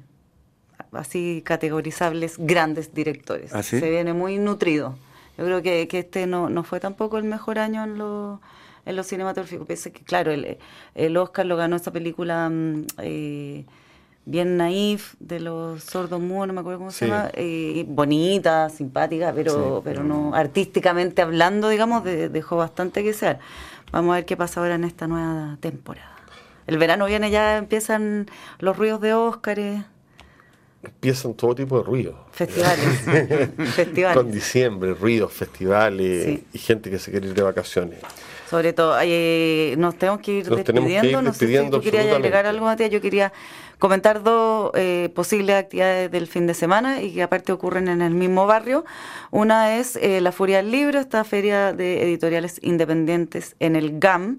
así 0.92 1.44
categorizables 1.46 2.38
grandes 2.40 2.94
directores. 2.96 3.54
¿Ah, 3.54 3.62
Se 3.62 3.90
viene 3.90 4.14
muy 4.14 4.38
nutrido. 4.38 4.96
Yo 5.38 5.46
creo 5.46 5.62
que, 5.62 5.88
que 5.88 6.00
este 6.00 6.26
no, 6.26 6.50
no 6.50 6.64
fue 6.64 6.80
tampoco 6.80 7.18
el 7.18 7.24
mejor 7.24 7.60
año 7.60 7.84
en 7.84 7.98
los 7.98 8.40
en 8.90 8.96
los 8.96 9.06
cinematográficos. 9.06 9.68
Pensé 9.68 9.92
que, 9.92 10.04
claro, 10.04 10.32
el, 10.32 10.58
el 10.96 11.18
Oscar 11.18 11.46
lo 11.46 11.56
ganó 11.56 11.76
esta 11.76 11.92
película 11.92 12.50
mm, 12.50 12.88
eh, 12.98 13.66
bien 14.26 14.58
naif 14.58 15.14
de 15.20 15.40
los 15.40 15.84
sordos 15.84 16.20
mudos, 16.20 16.48
no 16.48 16.54
me 16.54 16.62
acuerdo 16.62 16.80
cómo 16.80 16.92
se 16.92 17.08
llama, 17.08 17.30
eh, 17.34 17.86
bonita, 17.88 18.70
simpática, 18.70 19.32
pero, 19.34 19.82
pero 19.84 20.04
no 20.04 20.34
artísticamente 20.34 21.22
hablando, 21.22 21.70
digamos, 21.70 22.04
dejó 22.04 22.58
bastante 22.58 23.04
que 23.04 23.14
ser. 23.14 23.40
Vamos 23.92 24.14
a 24.14 24.16
ver 24.16 24.26
qué 24.26 24.36
pasa 24.36 24.60
ahora 24.60 24.76
en 24.76 24.84
esta 24.84 25.08
nueva 25.08 25.58
temporada. 25.60 26.16
El 26.66 26.78
verano 26.78 27.06
viene, 27.06 27.32
ya 27.32 27.58
empiezan 27.58 28.28
los 28.60 28.76
ruidos 28.76 29.02
de 29.02 29.14
Óscares 29.14 29.84
empiezan 30.82 31.34
todo 31.34 31.54
tipo 31.56 31.78
de 31.78 31.84
ruidos. 31.84 32.16
Festivales. 32.32 33.02
festivales. 33.76 34.18
Con 34.18 34.32
diciembre, 34.32 34.94
ruidos, 34.94 35.34
festivales 35.34 36.40
y 36.54 36.58
gente 36.58 36.90
que 36.90 37.00
se 37.00 37.12
quiere 37.12 37.28
ir 37.28 37.34
de 37.34 37.42
vacaciones. 37.42 38.00
Sobre 38.50 38.74
todo, 38.74 38.98
eh, 39.04 39.76
nos 39.78 39.96
tenemos 39.96 40.22
que 40.22 40.32
ir 40.40 40.50
despidiendo. 40.50 41.22
no 41.22 41.34
sé 41.34 41.48
si 41.48 41.70
tú 41.70 41.82
querías 41.82 42.08
agregar 42.08 42.48
algo, 42.48 42.66
Matías. 42.66 42.90
Yo 42.90 43.00
quería 43.00 43.32
comentar 43.80 44.24
dos 44.24 44.72
eh, 44.76 45.10
posibles 45.16 45.56
actividades 45.56 46.12
del 46.12 46.28
fin 46.28 46.46
de 46.46 46.54
semana 46.54 47.02
y 47.02 47.14
que 47.14 47.24
aparte 47.24 47.52
ocurren 47.52 47.88
en 47.88 48.02
el 48.02 48.14
mismo 48.14 48.46
barrio. 48.46 48.86
Una 49.32 49.78
es 49.78 49.96
eh, 49.96 50.22
la 50.22 50.32
Furia 50.32 50.58
del 50.58 50.72
Libro, 50.72 51.00
esta 51.00 51.24
feria 51.24 51.74
de 51.74 52.04
editoriales 52.04 52.60
independientes 52.62 53.56
en 53.60 53.76
el 53.76 54.00
GAM. 54.00 54.38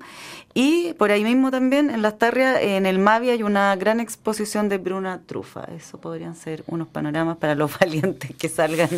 Y 0.52 0.94
por 0.94 1.12
ahí 1.12 1.22
mismo 1.22 1.52
también 1.52 1.90
en 1.90 2.02
Las 2.02 2.18
Tarrias, 2.18 2.58
en 2.60 2.84
el 2.84 2.98
Mavi, 2.98 3.30
hay 3.30 3.44
una 3.44 3.74
gran 3.76 4.00
exposición 4.00 4.68
de 4.68 4.78
Bruna 4.78 5.20
Trufa. 5.24 5.64
Eso 5.76 5.98
podrían 5.98 6.34
ser 6.34 6.64
unos 6.66 6.88
panoramas 6.88 7.36
para 7.36 7.54
los 7.54 7.78
valientes 7.78 8.34
que 8.36 8.48
salgan 8.48 8.90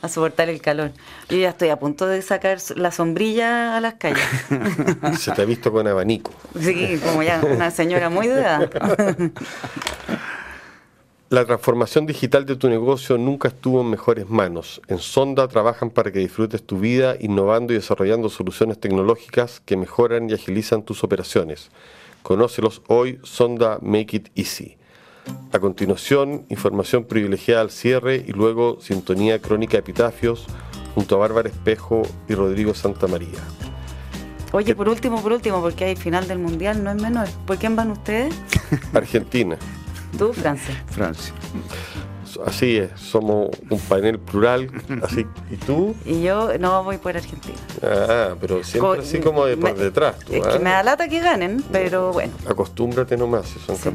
a 0.00 0.08
soportar 0.08 0.48
el 0.48 0.60
calor. 0.60 0.92
Yo 1.28 1.38
ya 1.38 1.50
estoy 1.50 1.70
a 1.70 1.78
punto 1.78 2.06
de 2.06 2.22
sacar 2.22 2.58
la 2.76 2.92
sombrilla 2.92 3.76
a 3.76 3.80
las 3.80 3.94
calles. 3.94 4.22
Se 5.18 5.32
te 5.32 5.42
ha 5.42 5.44
visto 5.44 5.72
con 5.72 5.88
abanico. 5.88 6.30
Sí, 6.60 7.00
como 7.04 7.24
ya 7.24 7.42
una 7.44 7.72
señora 7.72 8.08
muy 8.08 8.28
de 8.28 8.34
edad. 8.34 8.70
La 11.32 11.46
transformación 11.46 12.04
digital 12.04 12.44
de 12.44 12.56
tu 12.56 12.68
negocio 12.68 13.16
nunca 13.16 13.48
estuvo 13.48 13.80
en 13.80 13.88
mejores 13.88 14.28
manos. 14.28 14.82
En 14.86 14.98
Sonda 14.98 15.48
trabajan 15.48 15.88
para 15.88 16.12
que 16.12 16.18
disfrutes 16.18 16.62
tu 16.62 16.78
vida 16.78 17.16
innovando 17.18 17.72
y 17.72 17.76
desarrollando 17.76 18.28
soluciones 18.28 18.78
tecnológicas 18.78 19.62
que 19.64 19.78
mejoran 19.78 20.28
y 20.28 20.34
agilizan 20.34 20.82
tus 20.82 21.04
operaciones. 21.04 21.70
Conócelos 22.22 22.82
hoy, 22.86 23.18
Sonda 23.22 23.78
Make 23.80 24.16
It 24.18 24.28
Easy. 24.34 24.76
A 25.52 25.58
continuación, 25.58 26.44
información 26.50 27.04
privilegiada 27.04 27.62
al 27.62 27.70
cierre 27.70 28.22
y 28.26 28.32
luego 28.32 28.78
sintonía 28.82 29.40
crónica 29.40 29.78
epitafios 29.78 30.46
junto 30.94 31.14
a 31.14 31.18
Bárbara 31.18 31.48
Espejo 31.48 32.02
y 32.28 32.34
Rodrigo 32.34 32.74
Santa 32.74 33.06
María. 33.06 33.40
Oye, 34.52 34.74
por 34.74 34.88
último, 34.88 35.22
por 35.22 35.32
último, 35.32 35.62
porque 35.62 35.86
hay 35.86 35.96
final 35.96 36.28
del 36.28 36.38
Mundial, 36.38 36.84
no 36.84 36.90
es 36.90 37.00
menor. 37.00 37.26
¿Por 37.46 37.56
quién 37.56 37.74
van 37.74 37.90
ustedes? 37.90 38.34
Argentina. 38.92 39.56
¿Tú, 40.18 40.34
Francia? 40.34 40.84
Francia. 40.90 41.34
Así 42.46 42.76
es, 42.76 42.90
somos 42.98 43.50
un 43.68 43.78
panel 43.80 44.18
plural, 44.18 44.70
así, 45.02 45.26
¿y 45.50 45.56
tú? 45.56 45.94
Y 46.04 46.22
yo 46.22 46.56
no 46.58 46.82
voy 46.82 46.96
por 46.96 47.14
Argentina. 47.14 47.58
Ah, 47.82 48.34
pero 48.40 48.64
siempre 48.64 49.00
así 49.00 49.20
como 49.20 49.44
de 49.44 49.56
por 49.56 49.76
detrás. 49.76 50.16
es 50.30 50.42
que 50.42 50.56
¿ah? 50.56 50.58
me 50.58 50.70
da 50.70 50.82
lata 50.82 51.08
que 51.08 51.20
ganen, 51.20 51.62
pero 51.70 52.12
bueno. 52.12 52.32
Acostúmbrate 52.48 53.18
nomás, 53.18 53.48
si 53.48 53.58
son 53.58 53.94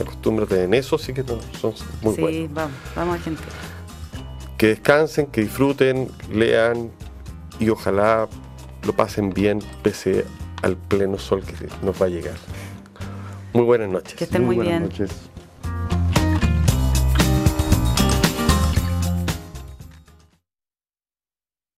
acostúmbrate 0.00 0.62
en 0.62 0.74
eso, 0.74 0.96
sí 0.96 1.12
que 1.12 1.24
son 1.24 1.74
muy 2.02 2.14
buenos. 2.14 2.30
Sí, 2.30 2.50
vamos, 2.52 2.72
vamos 2.94 3.14
a 3.14 3.18
Argentina. 3.18 3.48
Que 4.56 4.68
descansen, 4.68 5.26
que 5.26 5.40
disfruten, 5.40 6.08
lean 6.30 6.90
y 7.58 7.68
ojalá 7.68 8.28
lo 8.86 8.92
pasen 8.92 9.30
bien 9.30 9.60
pese 9.82 10.24
al 10.62 10.76
pleno 10.76 11.18
sol 11.18 11.42
que 11.42 11.54
nos 11.84 12.00
va 12.00 12.06
a 12.06 12.08
llegar. 12.08 12.36
Muy 13.52 13.64
buenas 13.64 13.88
noches. 13.90 14.14
Que 14.14 14.24
estén 14.24 14.44
muy, 14.44 14.56
buenas 14.56 14.72
bien. 14.72 14.82
Noches. 14.84 15.31